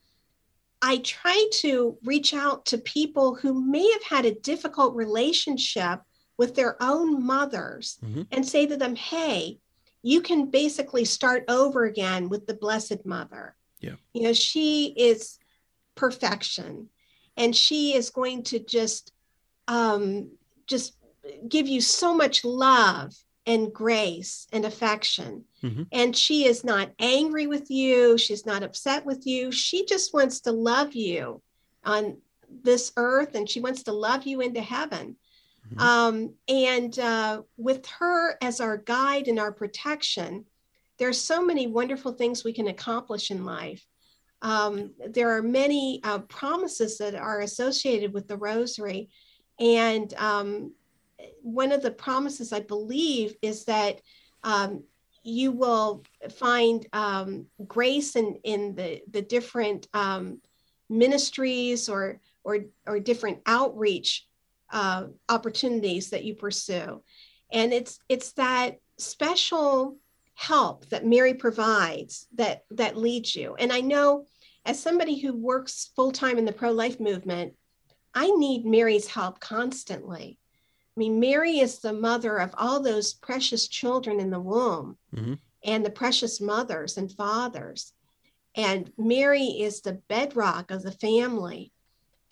I 0.82 0.98
try 0.98 1.46
to 1.54 1.98
reach 2.04 2.32
out 2.32 2.66
to 2.66 2.78
people 2.78 3.34
who 3.34 3.60
may 3.60 3.90
have 3.92 4.02
had 4.02 4.24
a 4.24 4.34
difficult 4.40 4.94
relationship 4.94 6.00
with 6.38 6.54
their 6.54 6.82
own 6.82 7.24
mothers 7.24 7.98
mm-hmm. 8.04 8.22
and 8.32 8.46
say 8.46 8.66
to 8.66 8.76
them, 8.76 8.96
hey, 8.96 9.58
you 10.02 10.22
can 10.22 10.50
basically 10.50 11.04
start 11.04 11.44
over 11.48 11.84
again 11.84 12.30
with 12.30 12.46
the 12.46 12.54
Blessed 12.54 13.04
Mother. 13.04 13.54
Yeah. 13.80 13.96
You 14.14 14.22
know, 14.22 14.32
she 14.32 14.94
is 14.96 15.38
perfection 15.94 16.88
and 17.36 17.54
she 17.54 17.94
is 17.94 18.10
going 18.10 18.44
to 18.44 18.58
just 18.58 19.12
um, 19.68 20.30
just 20.66 20.96
give 21.48 21.68
you 21.68 21.80
so 21.80 22.14
much 22.14 22.44
love 22.44 23.14
and 23.46 23.72
grace 23.72 24.46
and 24.52 24.64
affection. 24.64 25.44
Mm-hmm. 25.62 25.82
And 25.92 26.16
she 26.16 26.46
is 26.46 26.64
not 26.64 26.90
angry 26.98 27.46
with 27.46 27.70
you. 27.70 28.16
She's 28.16 28.46
not 28.46 28.62
upset 28.62 29.04
with 29.04 29.26
you. 29.26 29.52
She 29.52 29.84
just 29.84 30.14
wants 30.14 30.40
to 30.40 30.52
love 30.52 30.94
you 30.94 31.42
on 31.84 32.18
this 32.62 32.92
earth 32.96 33.34
and 33.34 33.48
she 33.48 33.60
wants 33.60 33.82
to 33.84 33.92
love 33.92 34.24
you 34.24 34.40
into 34.40 34.60
heaven. 34.60 35.16
Mm-hmm. 35.68 35.80
Um, 35.80 36.34
and 36.48 36.98
uh, 36.98 37.42
with 37.56 37.86
her 37.98 38.36
as 38.42 38.60
our 38.60 38.78
guide 38.78 39.28
and 39.28 39.38
our 39.38 39.52
protection, 39.52 40.46
there's 40.98 41.20
so 41.20 41.44
many 41.44 41.66
wonderful 41.66 42.12
things 42.12 42.44
we 42.44 42.52
can 42.52 42.68
accomplish 42.68 43.30
in 43.30 43.44
life 43.44 43.84
um, 44.42 44.92
there 45.06 45.36
are 45.36 45.42
many 45.42 46.00
uh, 46.02 46.20
promises 46.20 46.98
that 46.98 47.14
are 47.14 47.40
associated 47.40 48.12
with 48.12 48.26
the 48.26 48.36
rosary. 48.36 49.10
And 49.58 50.12
um, 50.14 50.72
one 51.42 51.72
of 51.72 51.82
the 51.82 51.90
promises, 51.90 52.52
I 52.52 52.60
believe, 52.60 53.34
is 53.42 53.64
that 53.66 54.00
um, 54.42 54.84
you 55.30 55.52
will 55.52 56.04
find 56.36 56.86
um, 56.92 57.46
grace 57.66 58.16
in, 58.16 58.38
in 58.44 58.74
the, 58.74 59.02
the 59.10 59.22
different 59.22 59.86
um, 59.94 60.40
ministries 60.88 61.88
or, 61.88 62.20
or, 62.44 62.58
or 62.86 63.00
different 63.00 63.40
outreach 63.46 64.26
uh, 64.72 65.04
opportunities 65.28 66.10
that 66.10 66.24
you 66.24 66.34
pursue. 66.34 67.02
And 67.52 67.72
it's, 67.72 67.98
it's 68.08 68.32
that 68.32 68.78
special 68.98 69.96
help 70.34 70.88
that 70.88 71.06
Mary 71.06 71.34
provides 71.34 72.26
that 72.34 72.64
that 72.70 72.96
leads 72.96 73.36
you. 73.36 73.54
And 73.56 73.70
I 73.72 73.80
know 73.80 74.26
as 74.64 74.80
somebody 74.80 75.18
who 75.18 75.34
works 75.34 75.90
full 75.94 76.12
time 76.12 76.38
in 76.38 76.44
the 76.44 76.52
pro 76.52 76.70
life 76.70 76.98
movement, 76.98 77.54
I 78.14 78.30
need 78.30 78.64
Mary's 78.64 79.06
help 79.06 79.38
constantly. 79.38 80.39
I 80.96 81.00
mean, 81.00 81.20
Mary 81.20 81.60
is 81.60 81.78
the 81.78 81.92
mother 81.92 82.38
of 82.38 82.54
all 82.58 82.80
those 82.80 83.14
precious 83.14 83.68
children 83.68 84.20
in 84.20 84.30
the 84.30 84.40
womb 84.40 84.96
mm-hmm. 85.14 85.34
and 85.64 85.84
the 85.84 85.90
precious 85.90 86.40
mothers 86.40 86.96
and 86.96 87.10
fathers. 87.12 87.92
And 88.56 88.92
Mary 88.98 89.44
is 89.44 89.80
the 89.80 90.00
bedrock 90.08 90.70
of 90.70 90.82
the 90.82 90.92
family. 90.92 91.72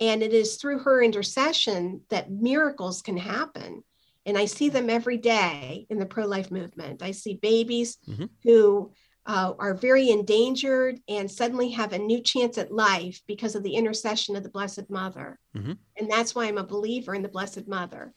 And 0.00 0.22
it 0.22 0.32
is 0.32 0.56
through 0.56 0.80
her 0.80 1.02
intercession 1.02 2.02
that 2.08 2.30
miracles 2.30 3.02
can 3.02 3.16
happen. 3.16 3.82
And 4.26 4.36
I 4.36 4.44
see 4.44 4.68
them 4.68 4.90
every 4.90 5.16
day 5.16 5.86
in 5.88 5.98
the 5.98 6.06
pro 6.06 6.26
life 6.26 6.50
movement. 6.50 7.02
I 7.02 7.12
see 7.12 7.34
babies 7.34 7.98
mm-hmm. 8.08 8.26
who 8.42 8.92
uh, 9.26 9.52
are 9.58 9.74
very 9.74 10.10
endangered 10.10 11.00
and 11.08 11.30
suddenly 11.30 11.70
have 11.70 11.92
a 11.92 11.98
new 11.98 12.20
chance 12.20 12.58
at 12.58 12.72
life 12.72 13.20
because 13.26 13.54
of 13.54 13.62
the 13.62 13.74
intercession 13.74 14.36
of 14.36 14.42
the 14.42 14.48
Blessed 14.48 14.88
Mother. 14.90 15.38
Mm-hmm. 15.56 15.72
And 15.96 16.10
that's 16.10 16.34
why 16.34 16.46
I'm 16.46 16.58
a 16.58 16.64
believer 16.64 17.14
in 17.14 17.22
the 17.22 17.28
Blessed 17.28 17.68
Mother. 17.68 18.12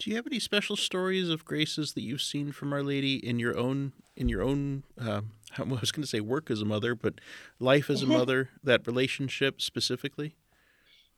Do 0.00 0.08
you 0.08 0.16
have 0.16 0.26
any 0.26 0.38
special 0.38 0.76
stories 0.76 1.28
of 1.28 1.44
graces 1.44 1.92
that 1.92 2.00
you've 2.00 2.22
seen 2.22 2.52
from 2.52 2.72
Our 2.72 2.82
Lady 2.82 3.16
in 3.16 3.38
your 3.38 3.56
own 3.58 3.92
in 4.16 4.30
your 4.30 4.40
own? 4.40 4.82
Uh, 4.98 5.20
I 5.58 5.62
was 5.62 5.92
going 5.92 6.02
to 6.02 6.08
say 6.08 6.20
work 6.20 6.50
as 6.50 6.62
a 6.62 6.64
mother, 6.64 6.94
but 6.94 7.20
life 7.58 7.90
as 7.90 8.02
a 8.02 8.06
mother. 8.18 8.48
that 8.64 8.86
relationship 8.86 9.60
specifically. 9.60 10.34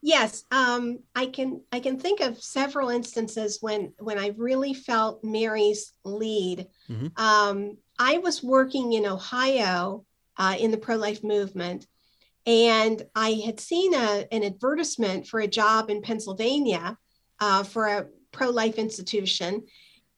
Yes, 0.01 0.43
um, 0.51 0.99
I 1.15 1.27
can. 1.27 1.61
I 1.71 1.79
can 1.79 1.97
think 1.97 2.19
of 2.19 2.43
several 2.43 2.89
instances 2.89 3.59
when 3.61 3.93
when 3.99 4.19
I 4.19 4.33
really 4.35 4.73
felt 4.73 5.23
Mary's 5.23 5.93
lead. 6.03 6.67
Mm-hmm. 6.89 7.07
Um, 7.15 7.77
I 7.97 8.17
was 8.17 8.43
working 8.43 8.91
in 8.93 9.05
Ohio 9.05 10.03
uh, 10.35 10.57
in 10.59 10.71
the 10.71 10.77
pro 10.77 10.97
life 10.97 11.23
movement, 11.23 11.87
and 12.45 13.01
I 13.15 13.41
had 13.45 13.61
seen 13.61 13.93
a, 13.93 14.27
an 14.29 14.43
advertisement 14.43 15.25
for 15.25 15.39
a 15.39 15.47
job 15.47 15.89
in 15.89 16.01
Pennsylvania 16.01 16.97
uh, 17.39 17.63
for 17.63 17.87
a 17.87 18.07
pro 18.33 18.49
life 18.49 18.75
institution. 18.75 19.63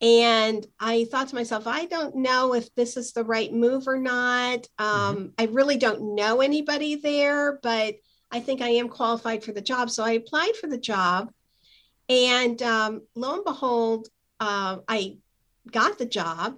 And 0.01 0.65
I 0.79 1.05
thought 1.05 1.29
to 1.29 1.35
myself, 1.35 1.67
I 1.67 1.85
don't 1.85 2.15
know 2.15 2.53
if 2.53 2.73
this 2.75 2.97
is 2.97 3.13
the 3.13 3.23
right 3.23 3.53
move 3.53 3.87
or 3.87 3.97
not. 3.97 4.67
Um, 4.77 5.15
Mm-hmm. 5.15 5.25
I 5.37 5.45
really 5.51 5.77
don't 5.77 6.15
know 6.15 6.41
anybody 6.41 6.95
there, 6.95 7.59
but 7.61 7.95
I 8.31 8.39
think 8.39 8.61
I 8.61 8.69
am 8.69 8.89
qualified 8.89 9.43
for 9.43 9.53
the 9.53 9.61
job. 9.61 9.89
So 9.89 10.03
I 10.03 10.11
applied 10.11 10.55
for 10.59 10.67
the 10.67 10.77
job. 10.77 11.31
And 12.09 12.61
um, 12.61 13.01
lo 13.15 13.35
and 13.35 13.45
behold, 13.45 14.09
uh, 14.39 14.77
I 14.87 15.17
got 15.71 15.97
the 15.97 16.05
job 16.05 16.57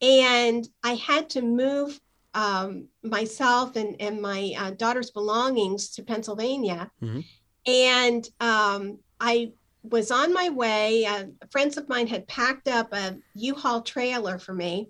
and 0.00 0.68
I 0.84 0.94
had 0.94 1.30
to 1.30 1.42
move 1.42 1.98
um, 2.34 2.88
myself 3.02 3.76
and, 3.76 3.96
and 4.00 4.20
my 4.20 4.54
uh, 4.58 4.70
daughter's 4.72 5.10
belongings 5.10 5.90
to 5.92 6.02
Pennsylvania. 6.02 6.90
Mm-hmm. 7.02 7.20
And 7.66 8.28
um, 8.40 8.98
I 9.18 9.52
was 9.90 10.10
on 10.10 10.32
my 10.32 10.48
way. 10.48 11.04
Uh, 11.04 11.24
friends 11.50 11.76
of 11.76 11.88
mine 11.88 12.06
had 12.06 12.28
packed 12.28 12.68
up 12.68 12.92
a 12.92 13.16
U-Haul 13.34 13.82
trailer 13.82 14.38
for 14.38 14.54
me 14.54 14.88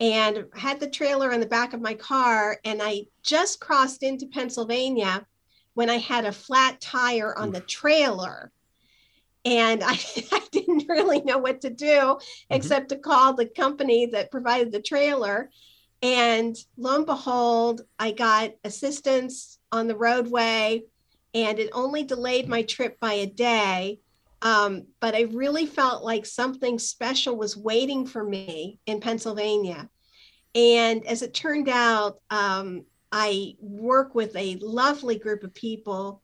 and 0.00 0.46
had 0.54 0.80
the 0.80 0.90
trailer 0.90 1.32
on 1.32 1.40
the 1.40 1.46
back 1.46 1.72
of 1.72 1.80
my 1.80 1.94
car. 1.94 2.58
And 2.64 2.80
I 2.82 3.06
just 3.22 3.60
crossed 3.60 4.02
into 4.02 4.26
Pennsylvania 4.26 5.26
when 5.74 5.90
I 5.90 5.98
had 5.98 6.24
a 6.24 6.32
flat 6.32 6.80
tire 6.80 7.36
on 7.36 7.52
the 7.52 7.60
trailer. 7.60 8.50
And 9.44 9.82
I, 9.84 9.92
I, 10.32 10.40
didn't 10.50 10.88
really 10.88 11.20
know 11.22 11.38
what 11.38 11.60
to 11.62 11.70
do 11.70 11.86
mm-hmm. 11.86 12.54
except 12.54 12.88
to 12.90 12.96
call 12.96 13.34
the 13.34 13.46
company 13.46 14.06
that 14.06 14.30
provided 14.30 14.72
the 14.72 14.80
trailer. 14.80 15.50
And 16.02 16.56
lo 16.76 16.96
and 16.96 17.06
behold, 17.06 17.82
I 17.98 18.12
got 18.12 18.52
assistance 18.62 19.58
on 19.72 19.86
the 19.86 19.96
roadway, 19.96 20.82
and 21.32 21.58
it 21.58 21.70
only 21.72 22.04
delayed 22.04 22.46
my 22.46 22.62
trip 22.62 23.00
by 23.00 23.14
a 23.14 23.26
day. 23.26 24.00
Um, 24.44 24.86
but 25.00 25.14
I 25.14 25.22
really 25.22 25.66
felt 25.66 26.04
like 26.04 26.26
something 26.26 26.78
special 26.78 27.36
was 27.36 27.56
waiting 27.56 28.06
for 28.06 28.22
me 28.22 28.78
in 28.86 29.00
Pennsylvania. 29.00 29.88
And 30.54 31.04
as 31.06 31.22
it 31.22 31.34
turned 31.34 31.68
out, 31.68 32.18
um, 32.30 32.84
I 33.10 33.56
work 33.58 34.14
with 34.14 34.36
a 34.36 34.58
lovely 34.60 35.18
group 35.18 35.44
of 35.44 35.54
people 35.54 36.22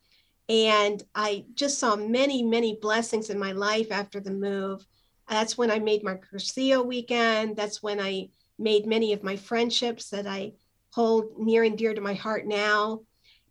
and 0.50 1.02
I 1.14 1.44
just 1.54 1.78
saw 1.78 1.96
many, 1.96 2.42
many 2.42 2.76
blessings 2.82 3.30
in 3.30 3.38
my 3.38 3.52
life 3.52 3.90
after 3.90 4.20
the 4.20 4.32
move. 4.32 4.84
That's 5.28 5.56
when 5.56 5.70
I 5.70 5.78
made 5.78 6.02
my 6.02 6.16
Cursillo 6.16 6.84
weekend. 6.84 7.56
That's 7.56 7.82
when 7.82 8.00
I 8.00 8.30
made 8.58 8.86
many 8.86 9.12
of 9.12 9.22
my 9.22 9.36
friendships 9.36 10.10
that 10.10 10.26
I 10.26 10.52
hold 10.92 11.38
near 11.38 11.62
and 11.62 11.78
dear 11.78 11.94
to 11.94 12.00
my 12.00 12.14
heart 12.14 12.46
now. 12.46 13.02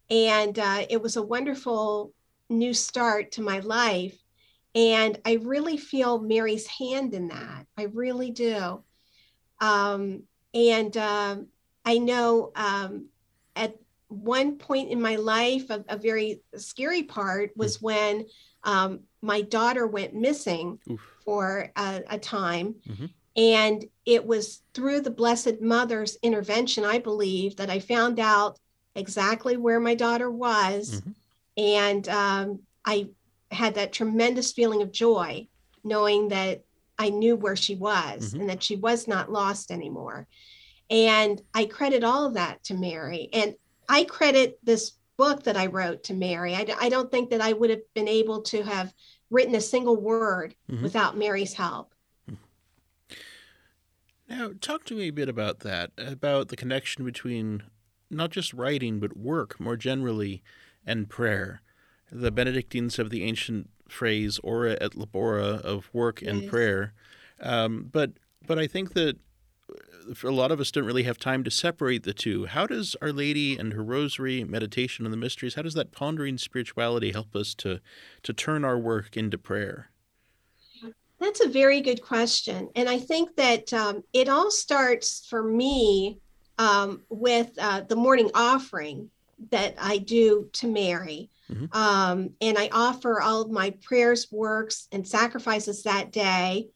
And 0.09 0.59
uh, 0.59 0.85
it 0.89 1.01
was 1.01 1.15
a 1.15 1.23
wonderful 1.23 2.13
new 2.49 2.73
start 2.73 3.31
to 3.33 3.41
my 3.41 3.59
life. 3.59 4.17
And 4.79 5.19
I 5.25 5.33
really 5.33 5.75
feel 5.75 6.19
Mary's 6.19 6.65
hand 6.65 7.13
in 7.13 7.27
that. 7.27 7.65
I 7.77 7.83
really 7.83 8.31
do. 8.31 8.81
Um, 9.59 10.23
and 10.53 10.95
um, 10.95 11.47
I 11.83 11.97
know 11.97 12.53
um, 12.55 13.07
at 13.57 13.75
one 14.07 14.55
point 14.55 14.89
in 14.89 15.01
my 15.01 15.17
life, 15.17 15.69
a, 15.69 15.83
a 15.89 15.97
very 15.97 16.39
scary 16.55 17.03
part 17.03 17.51
was 17.57 17.79
mm 17.79 17.81
when 17.81 18.25
um, 18.63 19.01
my 19.21 19.41
daughter 19.41 19.85
went 19.85 20.13
missing 20.15 20.79
Oof. 20.89 21.01
for 21.25 21.69
a, 21.75 22.01
a 22.11 22.17
time. 22.17 22.75
Mm-hmm. 22.87 23.05
And 23.35 23.85
it 24.05 24.25
was 24.25 24.61
through 24.73 25.01
the 25.01 25.11
Blessed 25.11 25.59
Mother's 25.61 26.17
intervention, 26.23 26.85
I 26.85 26.99
believe, 26.99 27.57
that 27.57 27.69
I 27.69 27.79
found 27.79 28.17
out 28.17 28.59
exactly 28.95 29.57
where 29.57 29.81
my 29.81 29.95
daughter 29.95 30.31
was. 30.31 31.01
Mm-hmm. 31.01 31.11
And 31.57 32.09
um, 32.09 32.59
I 32.85 33.09
had 33.51 33.75
that 33.75 33.93
tremendous 33.93 34.51
feeling 34.51 34.81
of 34.81 34.91
joy 34.91 35.47
knowing 35.83 36.29
that 36.29 36.63
I 36.97 37.09
knew 37.09 37.35
where 37.35 37.55
she 37.55 37.75
was 37.75 38.29
mm-hmm. 38.29 38.41
and 38.41 38.49
that 38.49 38.63
she 38.63 38.75
was 38.75 39.07
not 39.07 39.31
lost 39.31 39.71
anymore. 39.71 40.27
And 40.89 41.41
I 41.53 41.65
credit 41.65 42.03
all 42.03 42.25
of 42.25 42.33
that 42.33 42.63
to 42.65 42.73
Mary. 42.73 43.29
And 43.31 43.55
I 43.87 44.03
credit 44.03 44.59
this 44.63 44.93
book 45.17 45.43
that 45.43 45.57
I 45.57 45.67
wrote 45.67 46.03
to 46.05 46.13
Mary. 46.13 46.55
I, 46.55 46.65
I 46.79 46.89
don't 46.89 47.11
think 47.11 47.29
that 47.29 47.41
I 47.41 47.53
would 47.53 47.69
have 47.69 47.81
been 47.93 48.07
able 48.07 48.41
to 48.43 48.63
have 48.63 48.93
written 49.29 49.55
a 49.55 49.61
single 49.61 49.95
word 49.95 50.55
mm-hmm. 50.69 50.83
without 50.83 51.17
Mary's 51.17 51.53
help. 51.53 51.93
Now, 54.27 54.51
talk 54.61 54.85
to 54.85 54.95
me 54.95 55.07
a 55.07 55.13
bit 55.13 55.27
about 55.27 55.61
that, 55.61 55.91
about 55.97 56.49
the 56.49 56.55
connection 56.55 57.03
between 57.03 57.63
not 58.11 58.29
just 58.29 58.53
writing, 58.53 58.99
but 58.99 59.17
work 59.17 59.59
more 59.59 59.75
generally 59.75 60.43
and 60.85 61.09
prayer. 61.09 61.61
The 62.11 62.31
Benedictines 62.31 62.97
have 62.97 63.09
the 63.09 63.23
ancient 63.23 63.69
phrase 63.87 64.39
ora 64.43 64.77
et 64.79 64.91
labora 64.91 65.61
of 65.61 65.89
work 65.93 66.21
and 66.21 66.41
yes. 66.41 66.49
prayer. 66.49 66.93
Um, 67.39 67.89
but 67.91 68.11
but 68.45 68.57
I 68.59 68.67
think 68.67 68.93
that 68.93 69.17
a 70.23 70.31
lot 70.31 70.51
of 70.51 70.59
us 70.59 70.71
don't 70.71 70.85
really 70.85 71.03
have 71.03 71.17
time 71.17 71.43
to 71.43 71.51
separate 71.51 72.03
the 72.03 72.13
two. 72.13 72.45
How 72.45 72.65
does 72.65 72.95
Our 73.01 73.11
Lady 73.11 73.57
and 73.57 73.73
her 73.73 73.83
Rosary, 73.83 74.43
meditation 74.43 75.05
on 75.05 75.11
the 75.11 75.17
mysteries, 75.17 75.55
how 75.55 75.61
does 75.61 75.75
that 75.75 75.91
pondering 75.91 76.37
spirituality 76.37 77.11
help 77.11 77.35
us 77.35 77.53
to 77.55 77.79
to 78.23 78.33
turn 78.33 78.65
our 78.65 78.77
work 78.77 79.15
into 79.15 79.37
prayer? 79.37 79.89
That's 81.19 81.43
a 81.43 81.49
very 81.49 81.81
good 81.81 82.01
question, 82.01 82.69
and 82.75 82.87
I 82.87 82.97
think 82.97 83.35
that 83.35 83.73
um, 83.73 84.03
it 84.13 84.29
all 84.29 84.49
starts 84.51 85.27
for 85.29 85.43
me 85.43 86.19
um, 86.57 87.01
with 87.09 87.51
uh, 87.57 87.81
the 87.81 87.95
morning 87.95 88.31
offering 88.33 89.09
that 89.51 89.75
I 89.77 89.97
do 89.97 90.49
to 90.53 90.67
Mary. 90.67 91.29
Mm-hmm. 91.51 91.77
Um, 91.77 92.31
and 92.41 92.57
I 92.57 92.69
offer 92.71 93.21
all 93.21 93.41
of 93.41 93.51
my 93.51 93.71
prayers, 93.81 94.27
works, 94.31 94.87
and 94.91 95.07
sacrifices 95.07 95.83
that 95.83 96.11
day 96.11 96.69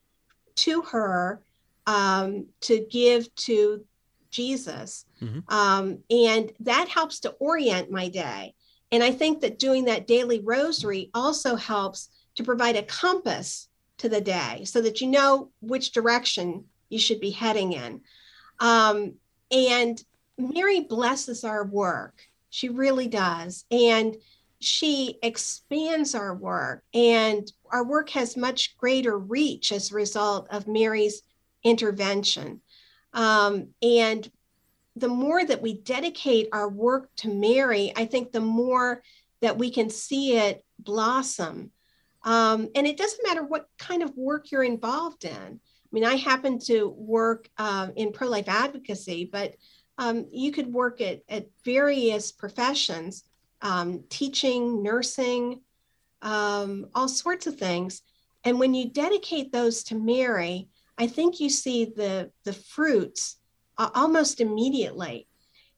to 0.56 0.82
her 0.82 1.42
um, 1.86 2.46
to 2.62 2.86
give 2.90 3.32
to 3.36 3.84
Jesus. 4.30 5.04
Mm-hmm. 5.22 5.40
Um, 5.54 5.98
and 6.10 6.52
that 6.60 6.88
helps 6.88 7.20
to 7.20 7.30
orient 7.38 7.90
my 7.90 8.08
day. 8.08 8.54
And 8.90 9.02
I 9.02 9.10
think 9.10 9.40
that 9.40 9.58
doing 9.58 9.84
that 9.86 10.06
daily 10.06 10.40
rosary 10.40 11.10
also 11.14 11.56
helps 11.56 12.08
to 12.36 12.44
provide 12.44 12.76
a 12.76 12.82
compass 12.82 13.68
to 13.98 14.08
the 14.08 14.20
day 14.20 14.64
so 14.64 14.80
that 14.82 15.00
you 15.00 15.06
know 15.08 15.50
which 15.60 15.92
direction 15.92 16.64
you 16.88 16.98
should 16.98 17.20
be 17.20 17.30
heading 17.30 17.72
in. 17.72 18.00
Um, 18.60 19.14
and 19.50 20.02
Mary 20.36 20.80
blesses 20.80 21.44
our 21.44 21.64
work. 21.64 22.20
She 22.50 22.68
really 22.68 23.08
does. 23.08 23.64
And 23.70 24.16
she 24.64 25.18
expands 25.22 26.14
our 26.14 26.34
work, 26.34 26.84
and 26.92 27.50
our 27.70 27.84
work 27.84 28.10
has 28.10 28.36
much 28.36 28.76
greater 28.76 29.18
reach 29.18 29.72
as 29.72 29.90
a 29.90 29.94
result 29.94 30.48
of 30.50 30.66
Mary's 30.66 31.22
intervention. 31.62 32.60
Um, 33.12 33.68
and 33.82 34.30
the 34.96 35.08
more 35.08 35.44
that 35.44 35.62
we 35.62 35.74
dedicate 35.74 36.48
our 36.52 36.68
work 36.68 37.10
to 37.16 37.28
Mary, 37.28 37.92
I 37.96 38.06
think 38.06 38.32
the 38.32 38.40
more 38.40 39.02
that 39.40 39.58
we 39.58 39.70
can 39.70 39.90
see 39.90 40.36
it 40.36 40.64
blossom. 40.78 41.70
Um, 42.22 42.68
and 42.74 42.86
it 42.86 42.96
doesn't 42.96 43.26
matter 43.26 43.44
what 43.44 43.68
kind 43.78 44.02
of 44.02 44.16
work 44.16 44.50
you're 44.50 44.64
involved 44.64 45.24
in. 45.24 45.32
I 45.34 45.88
mean, 45.92 46.04
I 46.04 46.14
happen 46.14 46.58
to 46.60 46.88
work 46.88 47.48
uh, 47.58 47.88
in 47.96 48.12
pro 48.12 48.28
life 48.28 48.48
advocacy, 48.48 49.28
but 49.30 49.54
um, 49.98 50.26
you 50.32 50.50
could 50.50 50.72
work 50.72 51.00
at, 51.00 51.22
at 51.28 51.46
various 51.64 52.32
professions, 52.32 53.24
um, 53.64 54.04
teaching, 54.08 54.82
nursing, 54.82 55.60
um, 56.22 56.86
all 56.94 57.08
sorts 57.08 57.48
of 57.48 57.56
things. 57.56 58.02
And 58.44 58.60
when 58.60 58.74
you 58.74 58.90
dedicate 58.90 59.50
those 59.50 59.82
to 59.84 59.96
Mary, 59.96 60.68
I 60.96 61.08
think 61.08 61.40
you 61.40 61.50
see 61.50 61.86
the 61.86 62.30
the 62.44 62.52
fruits 62.52 63.36
uh, 63.78 63.90
almost 63.94 64.40
immediately 64.40 65.26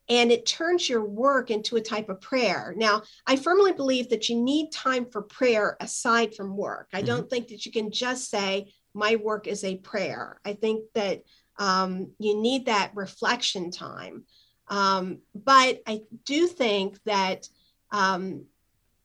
and 0.09 0.31
it 0.31 0.47
turns 0.47 0.89
your 0.89 1.05
work 1.05 1.51
into 1.51 1.77
a 1.77 1.81
type 1.81 2.09
of 2.09 2.21
prayer. 2.21 2.75
Now, 2.77 3.03
I 3.27 3.37
firmly 3.37 3.73
believe 3.73 4.09
that 4.11 4.29
you 4.29 4.41
need 4.41 4.71
time 4.71 5.07
for 5.11 5.23
prayer 5.23 5.77
aside 5.81 6.35
from 6.35 6.57
work. 6.57 6.89
I 6.93 6.99
mm-hmm. 6.99 7.07
don't 7.07 7.31
think 7.31 7.49
that 7.49 7.67
you 7.67 7.73
can 7.73 7.91
just 7.91 8.31
say, 8.31 8.73
my 8.95 9.17
work 9.17 9.47
is 9.47 9.65
a 9.65 9.77
prayer. 9.77 10.41
I 10.45 10.55
think 10.55 10.85
that 10.95 11.23
um, 11.59 12.13
you 12.19 12.41
need 12.41 12.67
that 12.67 12.93
reflection 12.95 13.71
time. 13.71 14.25
Um, 14.69 15.19
but 15.35 15.83
I 15.87 16.03
do 16.25 16.47
think 16.47 16.99
that 17.05 17.49
um, 17.91 18.45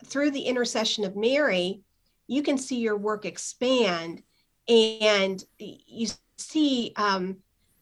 through 0.05 0.31
the 0.31 0.41
intercession 0.41 1.03
of 1.03 1.15
Mary, 1.15 1.81
you 2.27 2.43
can 2.43 2.57
see 2.57 2.77
your 2.77 2.97
work 2.97 3.25
expand 3.25 4.23
and 4.69 5.43
you 5.59 6.07
see 6.37 6.93
um, 6.95 7.37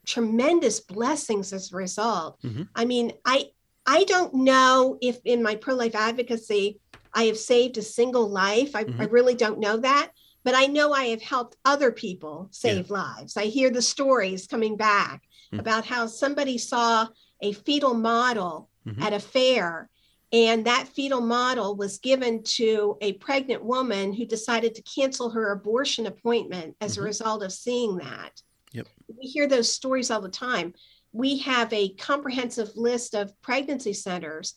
tremendous 0.05 0.79
blessings 0.79 1.53
as 1.53 1.71
a 1.71 1.75
result. 1.75 2.41
Mm-hmm. 2.41 2.63
I 2.75 2.85
mean, 2.85 3.13
I 3.25 3.51
I 3.85 4.03
don't 4.03 4.33
know 4.33 4.97
if 5.01 5.19
in 5.25 5.41
my 5.41 5.55
pro 5.55 5.75
life 5.75 5.95
advocacy 5.95 6.79
I 7.13 7.23
have 7.23 7.37
saved 7.37 7.77
a 7.77 7.81
single 7.81 8.29
life. 8.29 8.75
I, 8.75 8.83
mm-hmm. 8.83 9.01
I, 9.01 9.05
really 9.05 9.33
don't 9.33 9.59
know 9.59 9.77
that, 9.77 10.11
but 10.43 10.53
I 10.53 10.67
know 10.67 10.93
I 10.93 11.05
have 11.05 11.23
helped 11.23 11.57
other 11.65 11.91
people 11.91 12.49
save 12.51 12.87
yeah. 12.87 12.93
lives. 12.93 13.35
I 13.35 13.45
hear 13.45 13.71
the 13.71 13.81
stories 13.81 14.45
coming 14.45 14.77
back 14.77 15.23
mm-hmm. 15.51 15.59
about 15.59 15.85
how 15.85 16.05
somebody 16.05 16.59
saw 16.59 17.07
a 17.41 17.53
fetal 17.53 17.95
model 17.95 18.69
mm-hmm. 18.85 19.01
at 19.01 19.13
a 19.13 19.19
fair 19.19 19.89
and 20.31 20.65
that 20.65 20.87
fetal 20.87 21.21
model 21.21 21.75
was 21.75 21.97
given 21.97 22.43
to 22.43 22.97
a 23.01 23.13
pregnant 23.13 23.63
woman 23.63 24.13
who 24.13 24.25
decided 24.25 24.75
to 24.75 24.83
cancel 24.83 25.31
her 25.31 25.51
abortion 25.51 26.05
appointment 26.05 26.75
as 26.81 26.93
mm-hmm. 26.93 27.01
a 27.01 27.05
result 27.05 27.43
of 27.43 27.51
seeing 27.51 27.97
that. 27.97 28.41
Yep. 28.73 28.87
We 29.07 29.27
hear 29.27 29.47
those 29.47 29.73
stories 29.73 30.11
all 30.11 30.21
the 30.21 30.29
time. 30.29 30.73
We 31.11 31.39
have 31.39 31.73
a 31.73 31.95
comprehensive 31.95 32.69
list 32.75 33.15
of 33.15 33.33
pregnancy 33.41 33.93
centers, 33.93 34.53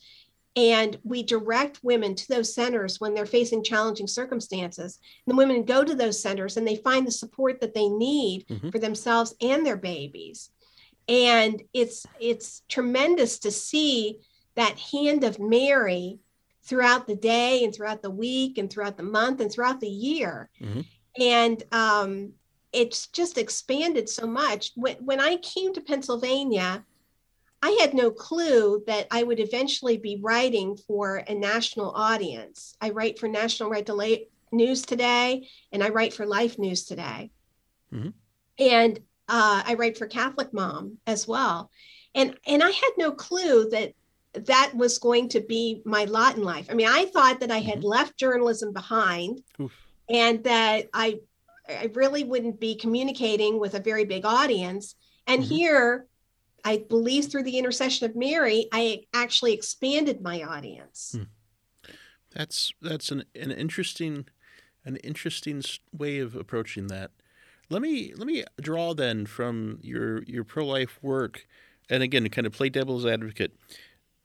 and 0.55 0.99
we 1.03 1.23
direct 1.23 1.81
women 1.83 2.15
to 2.17 2.29
those 2.29 2.55
centers 2.55 3.01
when 3.01 3.15
they're 3.15 3.25
facing 3.25 3.65
challenging 3.65 4.07
circumstances. 4.07 4.99
And 5.27 5.33
the 5.33 5.39
women 5.39 5.65
go 5.65 5.83
to 5.83 5.95
those 5.95 6.21
centers 6.21 6.59
and 6.59 6.67
they 6.67 6.77
find 6.77 7.07
the 7.07 7.13
support 7.13 7.63
that 7.63 7.73
they 7.73 7.89
need 7.89 8.47
mm-hmm. 8.47 8.69
for 8.69 8.79
themselves 8.79 9.35
and 9.41 9.65
their 9.65 9.79
babies. 9.79 10.51
And 11.09 11.63
it's 11.73 12.05
it's 12.21 12.63
tremendous 12.69 13.39
to 13.41 13.51
see 13.51 14.21
that 14.55 14.79
hand 14.79 15.25
of 15.25 15.38
Mary 15.38 16.19
throughout 16.65 17.07
the 17.07 17.17
day 17.17 17.65
and 17.65 17.75
throughout 17.75 18.03
the 18.03 18.11
week 18.11 18.59
and 18.59 18.71
throughout 18.71 18.97
the 18.97 19.03
month 19.03 19.41
and 19.41 19.51
throughout 19.51 19.81
the 19.81 19.88
year. 19.88 20.49
Mm-hmm. 20.61 20.81
And 21.21 21.62
um, 21.73 22.33
it's 22.73 23.09
just 23.09 23.38
expanded 23.38 24.09
so 24.09 24.27
much. 24.27 24.73
When, 24.77 24.97
when 24.97 25.21
I 25.21 25.37
came 25.37 25.75
to 25.75 25.81
Pennsylvania, 25.81 26.85
I 27.62 27.79
had 27.81 27.95
no 27.95 28.11
clue 28.11 28.83
that 28.87 29.07
I 29.11 29.23
would 29.23 29.38
eventually 29.38 29.97
be 29.97 30.19
writing 30.21 30.77
for 30.77 31.19
a 31.29 31.35
national 31.35 31.93
audience. 31.93 32.77
I 32.81 32.91
write 32.91 33.19
for 33.19 33.29
National 33.29 33.71
Right 33.71 33.87
to 33.87 33.95
Life 33.95 34.23
News 34.51 34.83
Today, 34.83 35.49
and 35.71 35.83
I 35.83 35.91
write 35.91 36.12
for 36.12 36.27
Life 36.27 36.59
News 36.59 36.85
Today. 36.85 37.31
Mm-hmm. 37.93 38.11
And 38.59 38.99
uh, 39.29 39.62
I 39.65 39.75
write 39.75 39.97
for 39.97 40.07
Catholic 40.07 40.53
Mom 40.53 40.99
as 41.07 41.29
well. 41.29 41.71
And, 42.15 42.37
and 42.47 42.62
I 42.62 42.71
had 42.71 42.91
no 42.99 43.12
clue 43.12 43.71
that 43.71 43.93
that 44.35 44.73
was 44.75 44.99
going 44.99 45.29
to 45.31 45.40
be 45.40 45.83
my 45.85 46.05
lot 46.05 46.37
in 46.37 46.42
life. 46.42 46.66
I 46.71 46.75
mean, 46.75 46.88
I 46.88 47.07
thought 47.07 47.40
that 47.40 47.51
I 47.51 47.59
had 47.59 47.79
mm-hmm. 47.79 47.88
left 47.88 48.18
journalism 48.18 48.73
behind 48.73 49.42
Oof. 49.61 49.73
and 50.09 50.42
that 50.45 50.88
I 50.95 51.21
I 51.68 51.90
really 51.95 52.25
wouldn't 52.25 52.59
be 52.59 52.75
communicating 52.75 53.61
with 53.61 53.75
a 53.75 53.81
very 53.81 54.05
big 54.05 54.25
audience. 54.25 54.95
And 55.27 55.42
mm-hmm. 55.42 55.55
here, 55.55 56.07
I 56.64 56.85
believe 56.88 57.27
through 57.27 57.45
the 57.45 57.59
intercession 57.59 58.09
of 58.09 58.16
Mary, 58.16 58.66
I 58.73 59.03
actually 59.14 59.53
expanded 59.53 60.23
my 60.23 60.42
audience. 60.42 61.16
Hmm. 61.16 61.92
That's 62.35 62.73
that's 62.81 63.11
an, 63.11 63.25
an 63.35 63.51
interesting 63.51 64.27
an 64.85 64.97
interesting 64.97 65.62
way 65.92 66.18
of 66.18 66.35
approaching 66.35 66.88
that. 66.88 67.11
Let 67.68 67.83
me 67.83 68.12
let 68.16 68.27
me 68.27 68.45
draw 68.61 68.95
then 68.95 69.27
from 69.27 69.79
your 69.83 70.23
your 70.25 70.45
pro 70.45 70.66
life 70.66 70.99
work, 71.03 71.47
and 71.90 72.03
again, 72.03 72.29
kind 72.31 72.47
of 72.47 72.53
play 72.53 72.68
devil's 72.68 73.07
advocate. 73.07 73.55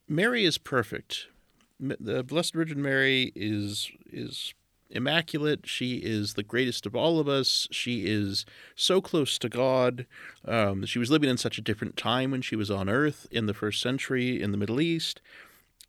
Mary 0.07 0.45
is 0.45 0.57
perfect. 0.57 1.27
The 1.79 2.23
Blessed 2.23 2.53
Virgin 2.53 2.81
Mary 2.81 3.33
is 3.35 3.91
is 4.11 4.53
immaculate. 4.89 5.65
She 5.65 5.97
is 5.97 6.35
the 6.35 6.43
greatest 6.43 6.85
of 6.85 6.95
all 6.95 7.19
of 7.19 7.27
us. 7.27 7.67
She 7.71 8.05
is 8.05 8.45
so 8.73 9.01
close 9.01 9.37
to 9.39 9.49
God. 9.49 10.05
Um, 10.45 10.85
she 10.85 10.97
was 10.97 11.11
living 11.11 11.29
in 11.29 11.37
such 11.37 11.57
a 11.57 11.61
different 11.61 11.97
time 11.97 12.31
when 12.31 12.41
she 12.41 12.55
was 12.55 12.71
on 12.71 12.87
earth 12.87 13.27
in 13.31 13.47
the 13.47 13.53
first 13.53 13.81
century 13.81 14.41
in 14.41 14.51
the 14.51 14.57
Middle 14.57 14.79
East. 14.79 15.19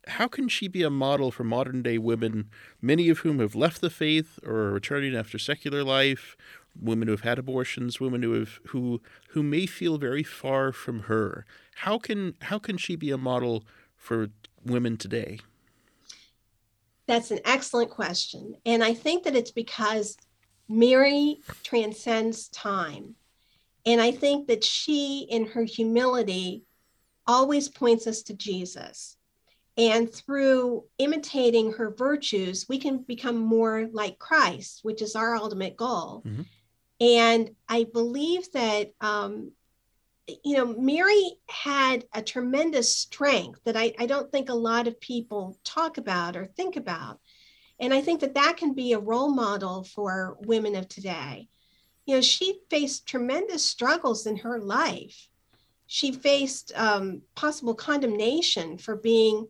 How 0.07 0.27
can 0.27 0.49
she 0.49 0.67
be 0.67 0.83
a 0.83 0.89
model 0.89 1.31
for 1.31 1.45
modern 1.45 1.81
day 1.81 1.97
women, 1.97 2.49
many 2.81 3.09
of 3.09 3.19
whom 3.19 3.39
have 3.39 3.55
left 3.55 3.79
the 3.79 3.89
faith 3.89 4.37
or 4.45 4.55
are 4.55 4.71
returning 4.71 5.15
after 5.15 5.39
secular 5.39 5.83
life, 5.83 6.35
women 6.79 7.07
who 7.07 7.13
have 7.13 7.21
had 7.21 7.39
abortions, 7.39 8.01
women 8.01 8.23
who 8.23 8.33
have 8.33 8.59
who 8.67 9.01
who 9.29 9.43
may 9.43 9.65
feel 9.65 9.97
very 9.97 10.23
far 10.23 10.73
from 10.73 11.03
her? 11.03 11.45
How 11.75 11.97
can 11.99 12.35
how 12.43 12.59
can 12.59 12.77
she 12.77 12.97
be 12.97 13.11
a 13.11 13.17
model 13.17 13.63
for 13.99 14.29
women 14.65 14.97
today? 14.97 15.39
That's 17.05 17.29
an 17.31 17.39
excellent 17.45 17.91
question. 17.91 18.55
And 18.65 18.83
I 18.83 18.93
think 18.93 19.23
that 19.25 19.35
it's 19.35 19.51
because 19.51 20.17
Mary 20.67 21.41
transcends 21.63 22.47
time. 22.49 23.15
And 23.85 24.01
I 24.01 24.11
think 24.11 24.47
that 24.47 24.63
she, 24.63 25.27
in 25.29 25.47
her 25.47 25.63
humility, 25.63 26.63
always 27.27 27.69
points 27.69 28.07
us 28.07 28.21
to 28.23 28.33
Jesus. 28.33 29.17
And 29.77 30.11
through 30.13 30.83
imitating 30.97 31.73
her 31.73 31.91
virtues, 31.91 32.65
we 32.67 32.77
can 32.77 32.99
become 32.99 33.37
more 33.37 33.87
like 33.91 34.19
Christ, 34.19 34.81
which 34.83 35.01
is 35.01 35.15
our 35.15 35.35
ultimate 35.35 35.77
goal. 35.77 36.23
Mm-hmm. 36.27 36.41
And 37.01 37.55
I 37.67 37.85
believe 37.85 38.51
that 38.51 38.91
um, 38.99 39.51
you 40.43 40.57
know, 40.57 40.65
Mary 40.65 41.37
had 41.47 42.05
a 42.13 42.21
tremendous 42.21 42.93
strength 42.95 43.61
that 43.65 43.77
I, 43.77 43.93
I 43.99 44.05
don't 44.05 44.31
think 44.31 44.49
a 44.49 44.53
lot 44.55 44.87
of 44.87 44.99
people 44.99 45.57
talk 45.63 45.97
about 45.97 46.35
or 46.35 46.45
think 46.45 46.75
about. 46.75 47.19
And 47.79 47.93
I 47.93 48.01
think 48.01 48.19
that 48.21 48.35
that 48.35 48.57
can 48.57 48.73
be 48.73 48.93
a 48.93 48.99
role 48.99 49.29
model 49.29 49.83
for 49.83 50.37
women 50.41 50.75
of 50.75 50.87
today. 50.87 51.47
You 52.05 52.15
know, 52.15 52.21
she 52.21 52.59
faced 52.69 53.07
tremendous 53.07 53.63
struggles 53.63 54.25
in 54.25 54.37
her 54.37 54.59
life. 54.59 55.29
She 55.87 56.11
faced 56.11 56.71
um, 56.75 57.21
possible 57.35 57.73
condemnation 57.73 58.77
for 58.77 58.95
being 58.95 59.47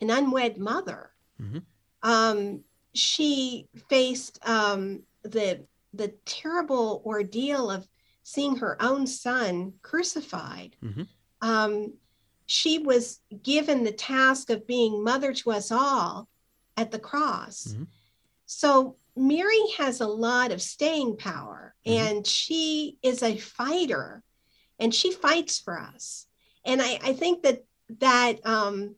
an 0.00 0.10
unwed 0.10 0.58
mother. 0.58 1.10
Mm-hmm. 1.40 1.58
Um, 2.02 2.64
she 2.94 3.68
faced 3.88 4.38
um, 4.46 5.02
the 5.22 5.64
the 5.94 6.08
terrible 6.26 7.02
ordeal 7.04 7.70
of 7.70 7.88
seeing 8.28 8.56
her 8.56 8.76
own 8.82 9.06
son 9.06 9.72
crucified. 9.80 10.76
Mm-hmm. 10.84 11.02
Um, 11.40 11.94
she 12.44 12.78
was 12.78 13.20
given 13.42 13.84
the 13.84 13.92
task 13.92 14.50
of 14.50 14.66
being 14.66 15.02
mother 15.02 15.32
to 15.32 15.50
us 15.50 15.72
all 15.72 16.28
at 16.76 16.90
the 16.90 16.98
cross. 16.98 17.68
Mm-hmm. 17.68 17.84
So 18.44 18.96
Mary 19.16 19.62
has 19.78 20.02
a 20.02 20.06
lot 20.06 20.52
of 20.52 20.60
staying 20.60 21.16
power 21.16 21.74
mm-hmm. 21.86 22.06
and 22.06 22.26
she 22.26 22.98
is 23.02 23.22
a 23.22 23.38
fighter 23.38 24.22
and 24.78 24.94
she 24.94 25.10
fights 25.10 25.58
for 25.58 25.80
us. 25.80 26.26
And 26.66 26.82
I, 26.82 26.98
I 27.02 27.12
think 27.14 27.44
that 27.44 27.64
that 28.00 28.46
um, 28.46 28.94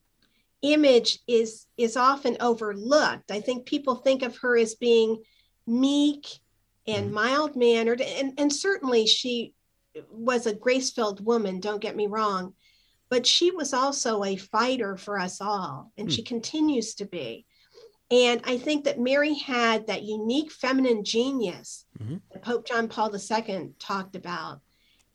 image 0.62 1.20
is 1.28 1.66
is 1.76 1.96
often 1.96 2.36
overlooked. 2.40 3.30
I 3.30 3.40
think 3.40 3.64
people 3.64 3.94
think 3.94 4.22
of 4.24 4.36
her 4.38 4.56
as 4.56 4.74
being 4.74 5.22
meek 5.68 6.26
and 6.86 7.06
mm-hmm. 7.06 7.14
mild 7.14 7.56
mannered 7.56 8.00
and, 8.00 8.32
and 8.38 8.52
certainly 8.52 9.06
she 9.06 9.54
was 10.10 10.46
a 10.46 10.54
grace 10.54 10.90
filled 10.90 11.24
woman 11.24 11.60
don't 11.60 11.82
get 11.82 11.96
me 11.96 12.06
wrong 12.06 12.54
but 13.08 13.26
she 13.26 13.50
was 13.50 13.72
also 13.72 14.22
a 14.24 14.36
fighter 14.36 14.96
for 14.96 15.18
us 15.18 15.40
all 15.40 15.92
and 15.98 16.08
mm. 16.08 16.12
she 16.12 16.22
continues 16.22 16.94
to 16.94 17.04
be 17.04 17.44
and 18.10 18.40
i 18.44 18.56
think 18.56 18.84
that 18.84 19.00
mary 19.00 19.34
had 19.34 19.86
that 19.86 20.02
unique 20.02 20.50
feminine 20.52 21.04
genius 21.04 21.84
mm-hmm. 22.00 22.16
that 22.32 22.42
pope 22.42 22.66
john 22.66 22.88
paul 22.88 23.14
ii 23.14 23.70
talked 23.78 24.16
about 24.16 24.60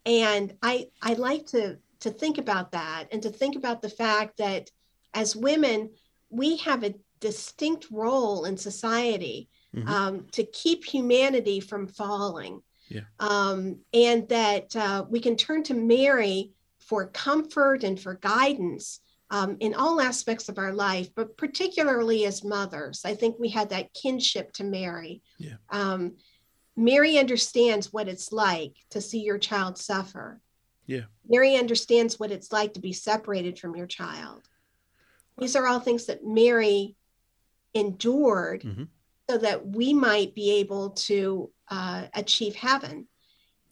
and 0.04 0.54
i 0.62 0.86
i 1.02 1.14
like 1.14 1.46
to 1.46 1.76
to 2.00 2.10
think 2.10 2.38
about 2.38 2.72
that 2.72 3.06
and 3.10 3.22
to 3.22 3.30
think 3.30 3.56
about 3.56 3.82
the 3.82 3.88
fact 3.88 4.36
that 4.36 4.70
as 5.14 5.34
women 5.34 5.90
we 6.30 6.56
have 6.58 6.84
a 6.84 6.94
distinct 7.20 7.86
role 7.90 8.44
in 8.44 8.56
society 8.56 9.48
mm-hmm. 9.76 9.88
um, 9.88 10.26
to 10.32 10.44
keep 10.44 10.84
humanity 10.84 11.60
from 11.60 11.86
falling. 11.86 12.62
Yeah. 12.88 13.02
Um, 13.18 13.78
and 13.92 14.28
that 14.28 14.74
uh, 14.74 15.04
we 15.08 15.20
can 15.20 15.36
turn 15.36 15.62
to 15.64 15.74
Mary 15.74 16.52
for 16.78 17.06
comfort 17.06 17.84
and 17.84 17.98
for 17.98 18.14
guidance 18.14 19.00
um, 19.30 19.56
in 19.58 19.74
all 19.74 20.00
aspects 20.00 20.48
of 20.48 20.58
our 20.58 20.72
life, 20.72 21.08
but 21.14 21.36
particularly 21.36 22.24
as 22.26 22.44
mothers. 22.44 23.02
I 23.04 23.14
think 23.14 23.36
we 23.38 23.48
had 23.48 23.70
that 23.70 23.92
kinship 23.92 24.52
to 24.54 24.64
Mary. 24.64 25.20
Yeah. 25.38 25.56
Um, 25.70 26.14
Mary 26.76 27.18
understands 27.18 27.92
what 27.92 28.08
it's 28.08 28.32
like 28.32 28.74
to 28.90 29.00
see 29.00 29.20
your 29.20 29.38
child 29.38 29.78
suffer. 29.78 30.40
Yeah. 30.86 31.04
Mary 31.28 31.56
understands 31.56 32.20
what 32.20 32.30
it's 32.30 32.52
like 32.52 32.74
to 32.74 32.80
be 32.80 32.92
separated 32.92 33.58
from 33.58 33.74
your 33.74 33.86
child. 33.86 34.48
These 35.38 35.56
are 35.56 35.66
all 35.66 35.80
things 35.80 36.06
that 36.06 36.24
Mary 36.24 36.94
endured 37.74 38.62
mm-hmm 38.62 38.84
so 39.28 39.38
that 39.38 39.66
we 39.66 39.92
might 39.92 40.34
be 40.34 40.52
able 40.58 40.90
to 40.90 41.50
uh, 41.70 42.06
achieve 42.14 42.54
heaven. 42.54 43.08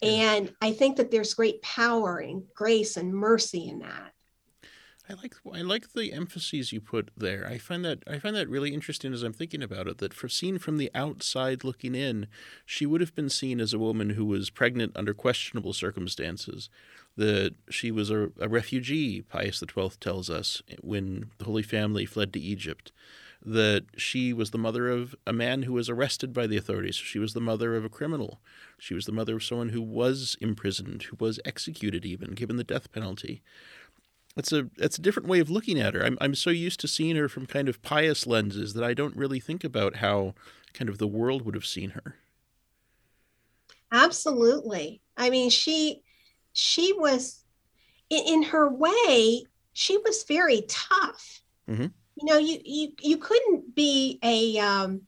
And 0.02 0.52
I 0.60 0.72
think 0.72 0.96
that 0.96 1.10
there's 1.10 1.34
great 1.34 1.62
power 1.62 2.18
and 2.18 2.42
grace 2.54 2.96
and 2.96 3.14
mercy 3.14 3.68
in 3.68 3.78
that. 3.80 4.12
I 5.08 5.12
like 5.12 5.34
I 5.52 5.60
like 5.60 5.92
the 5.92 6.14
emphases 6.14 6.72
you 6.72 6.80
put 6.80 7.10
there. 7.14 7.46
I 7.46 7.58
find 7.58 7.84
that 7.84 8.02
I 8.06 8.18
find 8.18 8.34
that 8.36 8.48
really 8.48 8.72
interesting 8.72 9.12
as 9.12 9.22
I'm 9.22 9.34
thinking 9.34 9.62
about 9.62 9.86
it. 9.86 9.98
That 9.98 10.14
for 10.14 10.30
seen 10.30 10.58
from 10.58 10.78
the 10.78 10.90
outside 10.94 11.62
looking 11.62 11.94
in, 11.94 12.26
she 12.64 12.86
would 12.86 13.02
have 13.02 13.14
been 13.14 13.28
seen 13.28 13.60
as 13.60 13.74
a 13.74 13.78
woman 13.78 14.10
who 14.10 14.24
was 14.24 14.48
pregnant 14.48 14.92
under 14.96 15.12
questionable 15.12 15.74
circumstances. 15.74 16.70
That 17.18 17.54
she 17.68 17.90
was 17.90 18.10
a, 18.10 18.30
a 18.40 18.48
refugee. 18.48 19.20
Pius 19.20 19.58
XII 19.58 19.90
tells 20.00 20.30
us 20.30 20.62
when 20.80 21.30
the 21.36 21.44
Holy 21.44 21.62
Family 21.62 22.06
fled 22.06 22.32
to 22.32 22.40
Egypt 22.40 22.90
that 23.44 23.84
she 23.96 24.32
was 24.32 24.50
the 24.50 24.58
mother 24.58 24.88
of 24.88 25.14
a 25.26 25.32
man 25.32 25.62
who 25.62 25.74
was 25.74 25.88
arrested 25.88 26.32
by 26.32 26.46
the 26.46 26.56
authorities. 26.56 26.94
She 26.94 27.18
was 27.18 27.34
the 27.34 27.40
mother 27.40 27.76
of 27.76 27.84
a 27.84 27.90
criminal. 27.90 28.40
She 28.78 28.94
was 28.94 29.04
the 29.04 29.12
mother 29.12 29.36
of 29.36 29.44
someone 29.44 29.68
who 29.68 29.82
was 29.82 30.36
imprisoned, 30.40 31.04
who 31.04 31.16
was 31.20 31.38
executed, 31.44 32.06
even 32.06 32.32
given 32.32 32.56
the 32.56 32.64
death 32.64 32.90
penalty. 32.90 33.42
It's 34.36 34.50
a 34.50 34.68
it's 34.78 34.98
a 34.98 35.02
different 35.02 35.28
way 35.28 35.40
of 35.40 35.50
looking 35.50 35.78
at 35.78 35.94
her. 35.94 36.04
I'm 36.04 36.18
I'm 36.20 36.34
so 36.34 36.50
used 36.50 36.80
to 36.80 36.88
seeing 36.88 37.16
her 37.16 37.28
from 37.28 37.46
kind 37.46 37.68
of 37.68 37.82
pious 37.82 38.26
lenses 38.26 38.74
that 38.74 38.82
I 38.82 38.94
don't 38.94 39.16
really 39.16 39.40
think 39.40 39.62
about 39.62 39.96
how 39.96 40.34
kind 40.72 40.88
of 40.88 40.98
the 40.98 41.06
world 41.06 41.42
would 41.42 41.54
have 41.54 41.66
seen 41.66 41.90
her. 41.90 42.16
Absolutely. 43.92 45.02
I 45.16 45.30
mean, 45.30 45.50
she 45.50 46.02
she 46.52 46.92
was 46.94 47.44
in, 48.10 48.24
in 48.26 48.42
her 48.44 48.68
way. 48.68 49.44
She 49.74 49.98
was 49.98 50.24
very 50.24 50.62
tough. 50.68 51.42
Mm-hmm 51.68 51.86
you 52.16 52.26
know 52.26 52.38
you 52.38 52.58
you 52.64 52.92
you 53.00 53.16
couldn't 53.16 53.74
be 53.74 54.18
a 54.22 54.58
um 54.58 55.02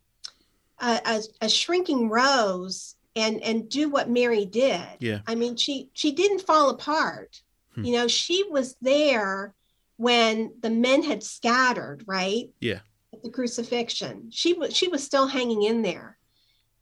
a, 0.81 1.01
a, 1.05 1.23
a 1.43 1.49
shrinking 1.49 2.09
rose 2.09 2.97
and 3.15 3.43
and 3.43 3.69
do 3.69 3.89
what 3.89 4.11
mary 4.11 4.45
did. 4.45 4.83
Yeah. 4.99 5.21
I 5.27 5.35
mean 5.35 5.57
she 5.57 5.91
she 5.93 6.13
didn't 6.13 6.43
fall 6.47 6.71
apart. 6.71 7.41
Hmm. 7.75 7.85
you 7.85 7.93
know 7.93 8.09
she 8.09 8.45
was 8.51 8.77
there 8.81 9.55
when 9.97 10.53
the 10.61 10.71
men 10.71 11.03
had 11.03 11.23
scattered 11.23 12.05
right? 12.07 12.51
Yeah. 12.61 12.81
At 13.13 13.23
the 13.23 13.31
crucifixion. 13.31 14.31
She 14.31 14.53
was 14.53 14.77
she 14.77 14.89
was 14.89 15.05
still 15.05 15.27
hanging 15.27 15.63
in 15.63 15.83
there. 15.83 16.19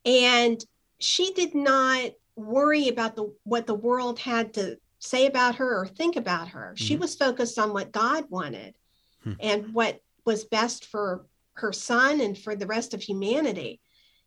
And 0.07 0.63
she 0.99 1.33
did 1.33 1.55
not 1.55 2.13
worry 2.37 2.89
about 2.89 3.17
the 3.17 3.33
what 3.45 3.67
the 3.67 3.75
world 3.75 4.19
had 4.19 4.55
to 4.55 4.79
say 4.99 5.27
about 5.27 5.57
her 5.57 5.81
or 5.81 5.87
think 5.87 6.17
about 6.17 6.49
her. 6.49 6.73
Mm-hmm. 6.75 6.85
she 6.85 6.97
was 6.97 7.15
focused 7.15 7.59
on 7.59 7.73
what 7.73 7.93
god 7.93 8.25
wanted 8.31 8.75
hmm. 9.23 9.35
and 9.39 9.73
what 9.75 10.01
was 10.25 10.45
best 10.45 10.87
for 10.87 11.27
her 11.55 11.73
son 11.73 12.21
and 12.21 12.37
for 12.37 12.57
the 12.57 12.67
rest 12.67 12.95
of 12.95 13.03
humanity. 13.03 13.81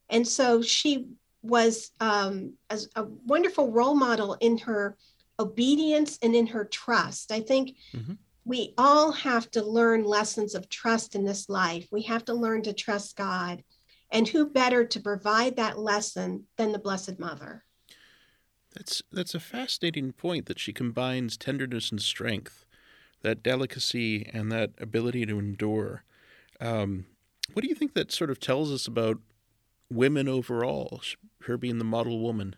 And 0.09 0.27
so 0.27 0.61
she 0.61 1.07
was 1.41 1.91
um, 1.99 2.53
as 2.69 2.89
a 2.95 3.03
wonderful 3.03 3.71
role 3.71 3.95
model 3.95 4.37
in 4.39 4.57
her 4.59 4.97
obedience 5.39 6.17
and 6.21 6.35
in 6.35 6.47
her 6.47 6.65
trust. 6.65 7.31
I 7.31 7.41
think 7.41 7.75
mm-hmm. 7.93 8.13
we 8.45 8.73
all 8.77 9.11
have 9.11 9.49
to 9.51 9.63
learn 9.63 10.03
lessons 10.03 10.55
of 10.55 10.69
trust 10.69 11.15
in 11.15 11.25
this 11.25 11.49
life. 11.49 11.87
We 11.91 12.03
have 12.03 12.25
to 12.25 12.33
learn 12.33 12.63
to 12.63 12.73
trust 12.73 13.15
God. 13.15 13.63
And 14.09 14.27
who 14.27 14.49
better 14.49 14.85
to 14.85 14.99
provide 15.01 15.57
that 15.57 15.77
lesson 15.77 16.45
than 16.55 16.71
the 16.71 16.79
Blessed 16.79 17.19
Mother? 17.19 17.65
That's 18.73 19.01
that's 19.11 19.35
a 19.35 19.39
fascinating 19.39 20.13
point 20.13 20.45
that 20.45 20.59
she 20.59 20.71
combines 20.71 21.35
tenderness 21.35 21.91
and 21.91 22.01
strength 22.01 22.66
that 23.21 23.43
delicacy 23.43 24.29
and 24.33 24.51
that 24.51 24.71
ability 24.79 25.25
to 25.25 25.39
endure. 25.39 26.03
Um, 26.59 27.05
what 27.53 27.63
do 27.63 27.69
you 27.69 27.75
think 27.75 27.93
that 27.93 28.11
sort 28.11 28.29
of 28.29 28.39
tells 28.39 28.71
us 28.71 28.87
about 28.87 29.17
women 29.89 30.27
overall, 30.27 31.01
her 31.43 31.57
being 31.57 31.77
the 31.77 31.83
model 31.85 32.19
woman? 32.19 32.55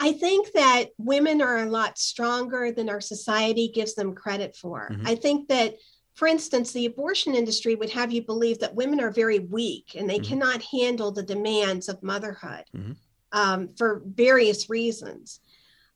I 0.00 0.12
think 0.12 0.52
that 0.52 0.90
women 0.98 1.40
are 1.40 1.58
a 1.58 1.70
lot 1.70 1.98
stronger 1.98 2.72
than 2.72 2.88
our 2.88 3.00
society 3.00 3.70
gives 3.72 3.94
them 3.94 4.14
credit 4.14 4.56
for. 4.56 4.90
Mm-hmm. 4.92 5.06
I 5.06 5.14
think 5.14 5.48
that 5.48 5.76
for 6.14 6.28
instance, 6.28 6.72
the 6.72 6.86
abortion 6.86 7.34
industry 7.34 7.74
would 7.74 7.90
have 7.90 8.12
you 8.12 8.22
believe 8.22 8.60
that 8.60 8.74
women 8.74 9.00
are 9.00 9.10
very 9.10 9.40
weak 9.40 9.96
and 9.96 10.08
they 10.08 10.18
mm-hmm. 10.18 10.28
cannot 10.28 10.62
handle 10.62 11.10
the 11.10 11.22
demands 11.22 11.88
of 11.88 12.02
motherhood 12.02 12.64
mm-hmm. 12.74 12.92
um, 13.32 13.68
for 13.76 14.02
various 14.06 14.70
reasons. 14.70 15.40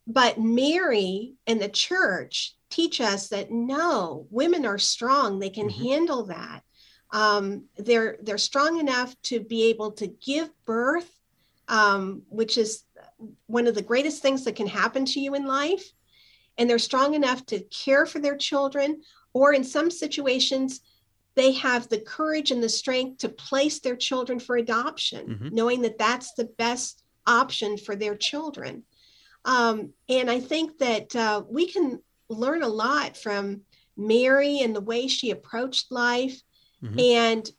But 0.08 0.40
Mary 0.40 1.34
and 1.46 1.60
the 1.60 1.68
church 1.68 2.56
teach 2.70 3.00
us 3.00 3.28
that 3.28 3.50
no, 3.50 4.26
women 4.30 4.66
are 4.66 4.78
strong; 4.78 5.38
they 5.38 5.50
can 5.50 5.68
mm-hmm. 5.68 5.84
handle 5.84 6.26
that. 6.26 6.62
Um, 7.10 7.64
they're 7.76 8.18
they're 8.22 8.38
strong 8.38 8.78
enough 8.78 9.14
to 9.22 9.40
be 9.40 9.64
able 9.70 9.92
to 9.92 10.06
give 10.06 10.50
birth, 10.64 11.10
um, 11.68 12.22
which 12.28 12.58
is 12.58 12.84
one 13.46 13.66
of 13.66 13.74
the 13.74 13.82
greatest 13.82 14.22
things 14.22 14.44
that 14.44 14.56
can 14.56 14.66
happen 14.66 15.04
to 15.06 15.20
you 15.20 15.34
in 15.34 15.46
life. 15.46 15.84
And 16.58 16.68
they're 16.68 16.78
strong 16.78 17.14
enough 17.14 17.46
to 17.46 17.60
care 17.60 18.04
for 18.04 18.18
their 18.18 18.36
children, 18.36 19.02
or 19.32 19.52
in 19.52 19.62
some 19.62 19.90
situations, 19.90 20.80
they 21.36 21.52
have 21.52 21.88
the 21.88 22.00
courage 22.00 22.50
and 22.50 22.60
the 22.60 22.68
strength 22.68 23.18
to 23.18 23.28
place 23.28 23.78
their 23.78 23.94
children 23.94 24.40
for 24.40 24.56
adoption, 24.56 25.28
mm-hmm. 25.28 25.54
knowing 25.54 25.82
that 25.82 25.98
that's 25.98 26.32
the 26.34 26.46
best 26.58 27.04
option 27.28 27.78
for 27.78 27.94
their 27.94 28.16
children. 28.16 28.82
Um, 29.44 29.92
and 30.08 30.28
I 30.28 30.40
think 30.40 30.78
that 30.78 31.14
uh, 31.14 31.44
we 31.48 31.66
can 31.70 32.02
learn 32.28 32.62
a 32.62 32.68
lot 32.68 33.16
from 33.16 33.62
Mary 33.96 34.60
and 34.60 34.74
the 34.74 34.80
way 34.80 35.08
she 35.08 35.30
approached 35.30 35.90
life, 35.90 36.40
mm-hmm. 36.82 36.98
and 36.98 37.50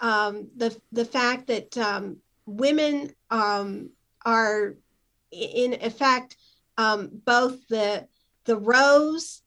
um, 0.00 0.48
the 0.56 0.76
the 0.92 1.04
fact 1.04 1.46
that 1.46 1.76
um, 1.78 2.16
women 2.46 3.12
um, 3.30 3.90
are, 4.24 4.74
in 5.30 5.74
effect, 5.74 6.36
um, 6.78 7.10
both 7.24 7.66
the 7.68 8.06
the 8.44 8.56
rose 8.56 9.42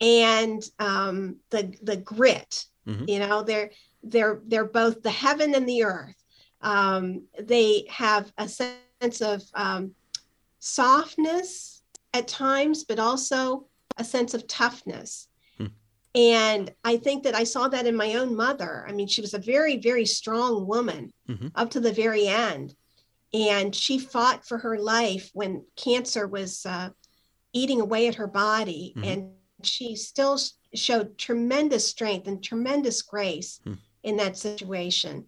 and 0.00 0.62
um, 0.78 1.36
the 1.50 1.74
the 1.82 1.96
grit. 1.96 2.66
Mm-hmm. 2.86 3.08
You 3.08 3.18
know, 3.20 3.42
they're 3.42 3.70
they're 4.02 4.40
they're 4.46 4.64
both 4.64 5.02
the 5.02 5.10
heaven 5.10 5.54
and 5.54 5.68
the 5.68 5.84
earth. 5.84 6.16
Um, 6.60 7.22
they 7.38 7.86
have 7.90 8.32
a 8.38 8.48
sense 8.48 9.20
of 9.20 9.42
softness 10.58 11.82
at 12.14 12.26
times, 12.26 12.84
but 12.84 12.98
also 12.98 13.66
a 13.96 14.04
sense 14.04 14.34
of 14.34 14.46
toughness. 14.46 15.28
Hmm. 15.58 15.66
And 16.14 16.72
I 16.84 16.96
think 16.96 17.24
that 17.24 17.34
I 17.34 17.44
saw 17.44 17.68
that 17.68 17.86
in 17.86 17.96
my 17.96 18.14
own 18.14 18.36
mother. 18.36 18.84
I 18.88 18.92
mean, 18.92 19.08
she 19.08 19.20
was 19.20 19.34
a 19.34 19.38
very, 19.38 19.78
very 19.78 20.06
strong 20.06 20.66
woman 20.66 21.12
mm-hmm. 21.28 21.48
up 21.54 21.70
to 21.70 21.80
the 21.80 21.92
very 21.92 22.26
end. 22.26 22.74
And 23.32 23.74
she 23.74 23.98
fought 23.98 24.46
for 24.46 24.58
her 24.58 24.78
life 24.78 25.30
when 25.32 25.64
cancer 25.76 26.26
was 26.28 26.64
uh, 26.66 26.90
eating 27.52 27.80
away 27.80 28.06
at 28.06 28.14
her 28.16 28.28
body. 28.28 28.94
Mm-hmm. 28.96 29.08
And 29.08 29.30
she 29.62 29.96
still 29.96 30.38
showed 30.74 31.18
tremendous 31.18 31.88
strength 31.88 32.26
and 32.26 32.42
tremendous 32.42 33.02
grace 33.02 33.60
hmm. 33.64 33.74
in 34.02 34.16
that 34.16 34.36
situation. 34.36 35.26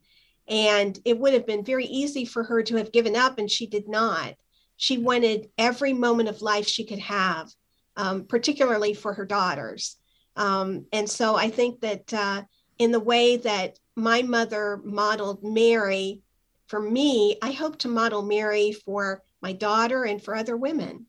And 0.48 0.98
it 1.04 1.18
would 1.18 1.32
have 1.32 1.46
been 1.46 1.64
very 1.64 1.86
easy 1.86 2.24
for 2.24 2.44
her 2.44 2.62
to 2.62 2.76
have 2.76 2.92
given 2.92 3.16
up, 3.16 3.38
and 3.38 3.50
she 3.50 3.66
did 3.66 3.88
not. 3.88 4.34
She 4.76 4.98
wanted 4.98 5.48
every 5.58 5.92
moment 5.92 6.28
of 6.28 6.42
life 6.42 6.68
she 6.68 6.84
could 6.84 7.00
have, 7.00 7.50
um, 7.96 8.24
particularly 8.24 8.94
for 8.94 9.14
her 9.14 9.24
daughters. 9.24 9.96
Um, 10.36 10.86
and 10.92 11.08
so 11.08 11.36
I 11.36 11.50
think 11.50 11.80
that 11.80 12.12
uh, 12.12 12.42
in 12.78 12.92
the 12.92 13.00
way 13.00 13.38
that 13.38 13.78
my 13.94 14.22
mother 14.22 14.80
modeled 14.84 15.42
Mary 15.42 16.20
for 16.66 16.80
me, 16.80 17.36
I 17.42 17.52
hope 17.52 17.78
to 17.78 17.88
model 17.88 18.22
Mary 18.22 18.72
for 18.72 19.22
my 19.40 19.52
daughter 19.52 20.04
and 20.04 20.22
for 20.22 20.34
other 20.34 20.56
women. 20.56 21.06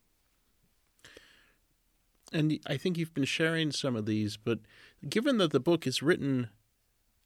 And 2.31 2.59
I 2.67 2.77
think 2.77 2.97
you've 2.97 3.13
been 3.13 3.25
sharing 3.25 3.71
some 3.71 3.95
of 3.95 4.05
these, 4.05 4.37
but 4.37 4.59
given 5.07 5.37
that 5.37 5.51
the 5.51 5.59
book 5.59 5.87
is 5.87 6.03
written 6.03 6.49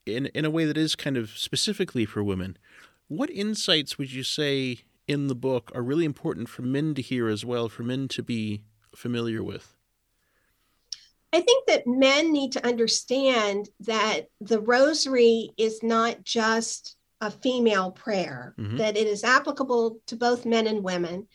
in 0.05 0.28
in 0.28 0.45
a 0.45 0.49
way 0.49 0.66
that 0.66 0.78
is 0.78 0.95
kind 0.95 1.18
of 1.18 1.32
specifically 1.32 2.05
for 2.05 2.24
women, 2.24 2.57
what 3.07 3.30
insights 3.30 3.97
would 3.97 4.12
you 4.12 4.24
say 4.24 4.80
in 5.07 5.28
the 5.28 5.36
book 5.36 5.72
are 5.76 5.82
really 5.82 6.05
important 6.05 6.49
for 6.49 6.62
men 6.62 6.93
to 6.93 7.01
hear 7.01 7.28
as 7.28 7.43
well, 7.43 7.68
for 7.68 7.84
men 7.84 8.07
to 8.09 8.24
be 8.24 8.62
familiar 8.95 9.43
with? 9.43 9.75
I 11.33 11.39
think 11.39 11.67
that 11.67 11.87
men 11.87 12.33
need 12.33 12.51
to 12.53 12.67
understand 12.67 13.69
that 13.81 14.27
the 14.41 14.59
rosary 14.59 15.51
is 15.57 15.81
not 15.81 16.23
just 16.23 16.97
a 17.21 17.31
female 17.31 17.91
prayer, 17.91 18.53
mm-hmm. 18.59 18.77
that 18.77 18.97
it 18.97 19.07
is 19.07 19.23
applicable 19.23 19.99
to 20.07 20.15
both 20.15 20.45
men 20.45 20.67
and 20.67 20.83
women, 20.83 21.27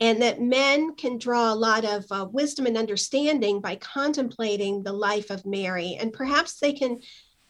and 0.00 0.20
that 0.20 0.40
men 0.40 0.94
can 0.96 1.16
draw 1.16 1.52
a 1.52 1.54
lot 1.54 1.84
of 1.84 2.04
uh, 2.10 2.26
wisdom 2.30 2.66
and 2.66 2.76
understanding 2.76 3.60
by 3.60 3.76
contemplating 3.76 4.82
the 4.82 4.92
life 4.92 5.30
of 5.30 5.46
Mary. 5.46 5.96
And 5.98 6.12
perhaps 6.12 6.58
they 6.58 6.72
can 6.72 7.00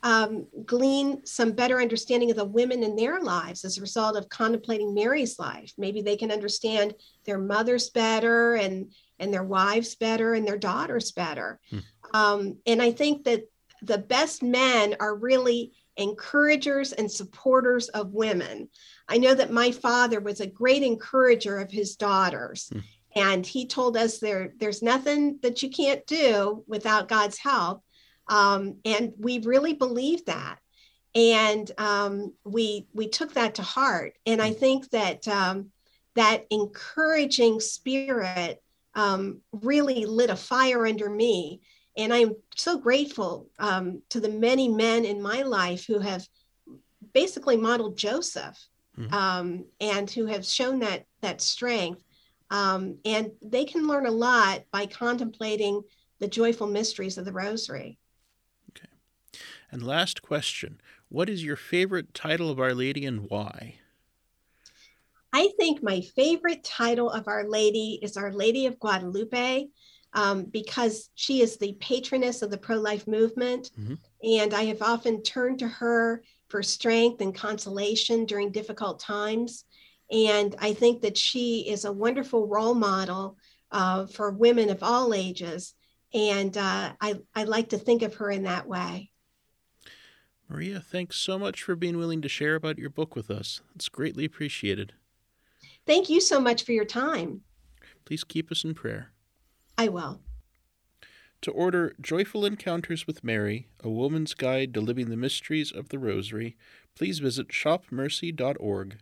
um, 0.03 0.47
glean 0.65 1.27
some 1.27 1.53
better 1.53 1.81
understanding 1.81 2.31
of 2.31 2.37
the 2.37 2.45
women 2.45 2.85
in 2.85 2.95
their 2.95 3.21
lives 3.21 3.65
as 3.65 3.77
a 3.77 3.81
result 3.81 4.17
of 4.17 4.29
contemplating 4.29 4.95
Mary's 4.95 5.39
life. 5.39 5.73
Maybe 5.77 6.03
they 6.03 6.17
can 6.17 6.31
understand 6.31 6.95
their 7.25 7.39
mothers 7.39 7.91
better 7.91 8.55
and 8.55 8.93
and 9.19 9.33
their 9.33 9.45
wives 9.45 9.95
better 9.95 10.35
and 10.35 10.47
their 10.47 10.59
daughters 10.59 11.13
better. 11.13 11.61
Hmm. 11.71 11.79
Um, 12.15 12.57
and 12.67 12.81
I 12.81 12.93
think 12.93 13.25
that 13.25 13.43
the 13.83 13.99
best 13.99 14.43
men 14.43 14.97
are 15.01 15.15
really 15.15 15.73
encouragers 15.97 16.93
and 16.93 17.11
supporters 17.11 17.89
of 17.89 18.13
women. 18.13 18.69
I 19.09 19.19
know 19.19 19.35
that 19.35 19.53
my 19.53 19.73
father 19.73 20.21
was 20.21 20.41
a 20.41 20.47
great 20.47 20.83
encourager 20.83 21.59
of 21.59 21.71
his 21.71 21.97
daughters. 21.97 22.69
Hmm. 22.73 22.79
And 23.17 23.47
he 23.47 23.67
told 23.67 23.97
us 23.97 24.19
there, 24.19 24.53
there's 24.59 24.83
nothing 24.83 25.39
that 25.43 25.63
you 25.63 25.71
can't 25.71 26.07
do 26.07 26.63
without 26.67 27.09
God's 27.09 27.39
help. 27.39 27.83
Um, 28.29 28.77
and 28.85 29.13
we 29.19 29.41
really 29.41 29.73
believed 29.73 30.27
that. 30.27 30.59
And 31.15 31.71
um, 31.79 32.35
we 32.45 32.87
we 32.93 33.09
took 33.09 33.33
that 33.35 33.57
to 33.57 33.63
heart. 33.63 34.15
And 34.27 34.41
I 34.41 34.51
hmm. 34.51 34.59
think 34.59 34.91
that 34.91 35.27
um, 35.27 35.71
that 36.15 36.47
encouraging 36.51 37.61
spirit 37.61 38.63
um, 38.99 39.41
really 39.53 40.05
lit 40.07 40.29
a 40.29 40.35
fire 40.35 40.85
under 40.85 41.09
me. 41.09 41.61
And 41.97 42.13
I'm 42.13 42.35
so 42.57 42.79
grateful 42.79 43.49
um, 43.61 44.03
to 44.09 44.19
the 44.19 44.29
many 44.29 44.69
men 44.69 45.05
in 45.05 45.23
my 45.23 45.43
life 45.43 45.87
who 45.87 46.01
have 46.01 46.27
basically 47.15 47.57
modeled 47.57 47.97
Joseph 47.97 48.59
mm-hmm. 48.99 49.15
um, 49.15 49.65
and 49.81 50.11
who 50.11 50.27
have 50.27 50.45
shown 50.45 50.81
that 50.81 51.05
that 51.21 51.41
strength. 51.41 52.03
Um, 52.51 52.99
and 53.05 53.31
they 53.41 53.65
can 53.65 53.87
learn 53.87 54.07
a 54.07 54.11
lot 54.11 54.65
by 54.73 54.87
contemplating 54.87 55.83
the 56.19 56.29
joyful 56.29 56.67
mysteries 56.67 57.19
of 57.19 57.25
the 57.25 57.33
Rosary. 57.33 57.99
Okay. 58.71 58.89
And 59.71 59.83
last 59.83 60.23
question: 60.23 60.81
What 61.09 61.29
is 61.29 61.45
your 61.45 61.57
favorite 61.57 62.15
title 62.15 62.51
of 62.51 62.59
Our 62.59 62.75
Lady 62.75 63.07
and 63.07 63.31
why? 63.31 63.77
I 65.33 65.51
think 65.59 65.83
my 65.83 66.01
favorite 66.01 66.65
title 66.65 67.11
of 67.11 67.29
Our 67.29 67.49
Lady 67.49 67.99
is 68.03 68.17
Our 68.17 68.33
Lady 68.33 68.67
of 68.67 68.79
Guadalupe 68.79 69.69
um, 70.15 70.45
because 70.45 71.11
she 71.15 71.43
is 71.43 71.57
the 71.57 71.77
patroness 71.81 72.43
of 72.43 72.51
the 72.51 72.59
pro 72.59 72.77
life 72.77 73.07
movement. 73.07 73.71
Mm-hmm. 73.79 73.95
And 74.23 74.55
I 74.55 74.65
have 74.65 74.83
often 74.83 75.23
turned 75.23 75.59
to 75.61 75.69
her 75.69 76.23
for 76.49 76.63
strength 76.63 77.21
and 77.21 77.35
consolation 77.35 78.25
during 78.25 78.51
difficult 78.51 79.01
times. 79.01 79.65
And 80.11 80.57
I 80.59 80.73
think 80.73 81.03
that 81.03 81.19
she 81.19 81.69
is 81.69 81.85
a 81.85 81.93
wonderful 81.93 82.47
role 82.47 82.75
model 82.75 83.37
uh, 83.71 84.07
for 84.07 84.31
women 84.31 84.71
of 84.71 84.83
all 84.83 85.13
ages. 85.13 85.75
And 86.15 86.57
uh, 86.57 86.93
I, 87.01 87.17
I 87.35 87.45
like 87.45 87.71
to 87.71 87.79
think 87.79 88.01
of 88.01 88.15
her 88.15 88.31
in 88.31 88.45
that 88.45 88.67
way. 88.67 89.11
Maria, 90.49 90.81
thanks 90.81 91.17
so 91.17 91.39
much 91.39 91.63
for 91.63 91.77
being 91.77 91.99
willing 91.99 92.23
to 92.23 92.29
share 92.29 92.55
about 92.55 92.79
your 92.79 92.89
book 92.89 93.15
with 93.15 93.31
us. 93.31 93.61
It's 93.75 93.91
greatly 93.91 94.25
appreciated. 94.25 94.95
Thank 95.89 96.11
you 96.11 96.21
so 96.21 96.39
much 96.39 96.65
for 96.65 96.73
your 96.73 96.85
time. 96.85 97.41
Please 98.05 98.23
keep 98.23 98.53
us 98.53 98.63
in 98.63 98.75
prayer. 98.75 99.13
I 99.79 99.89
will. 99.89 100.21
To 101.41 101.51
order 101.51 101.95
Joyful 101.99 102.45
Encounters 102.45 103.07
with 103.07 103.25
Mary, 103.25 103.69
a 103.83 103.89
woman's 103.89 104.35
guide 104.35 104.75
to 104.75 104.83
living 104.83 105.09
the 105.09 105.17
mysteries 105.17 105.73
of 105.73 105.89
the 105.89 105.99
Rosary, 105.99 106.59
please 106.95 107.21
visit 107.21 107.49
shopmercy.org. 107.49 108.99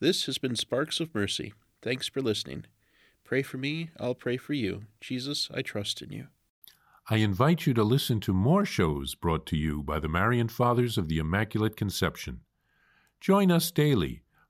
This 0.00 0.26
has 0.26 0.36
been 0.36 0.54
Sparks 0.54 1.00
of 1.00 1.14
Mercy. 1.14 1.54
Thanks 1.80 2.08
for 2.08 2.20
listening. 2.20 2.66
Pray 3.24 3.40
for 3.40 3.56
me, 3.56 3.88
I'll 3.98 4.14
pray 4.14 4.36
for 4.36 4.52
you. 4.52 4.82
Jesus, 5.00 5.48
I 5.54 5.62
trust 5.62 6.02
in 6.02 6.12
you. 6.12 6.26
I 7.08 7.16
invite 7.16 7.66
you 7.66 7.72
to 7.72 7.84
listen 7.84 8.20
to 8.20 8.34
more 8.34 8.66
shows 8.66 9.14
brought 9.14 9.46
to 9.46 9.56
you 9.56 9.82
by 9.82 9.98
the 9.98 10.08
Marian 10.08 10.48
Fathers 10.48 10.98
of 10.98 11.08
the 11.08 11.18
Immaculate 11.18 11.74
Conception. 11.74 12.40
Join 13.18 13.50
us 13.50 13.70
daily 13.70 14.21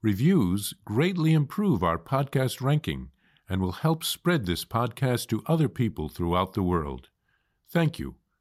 Reviews 0.00 0.74
greatly 0.84 1.32
improve 1.32 1.82
our 1.82 1.98
podcast 1.98 2.60
ranking 2.60 3.10
and 3.48 3.60
will 3.60 3.72
help 3.72 4.04
spread 4.04 4.46
this 4.46 4.64
podcast 4.64 5.26
to 5.26 5.42
other 5.46 5.68
people 5.68 6.08
throughout 6.08 6.52
the 6.52 6.62
world. 6.62 7.08
Thank 7.68 7.98
you 7.98 8.14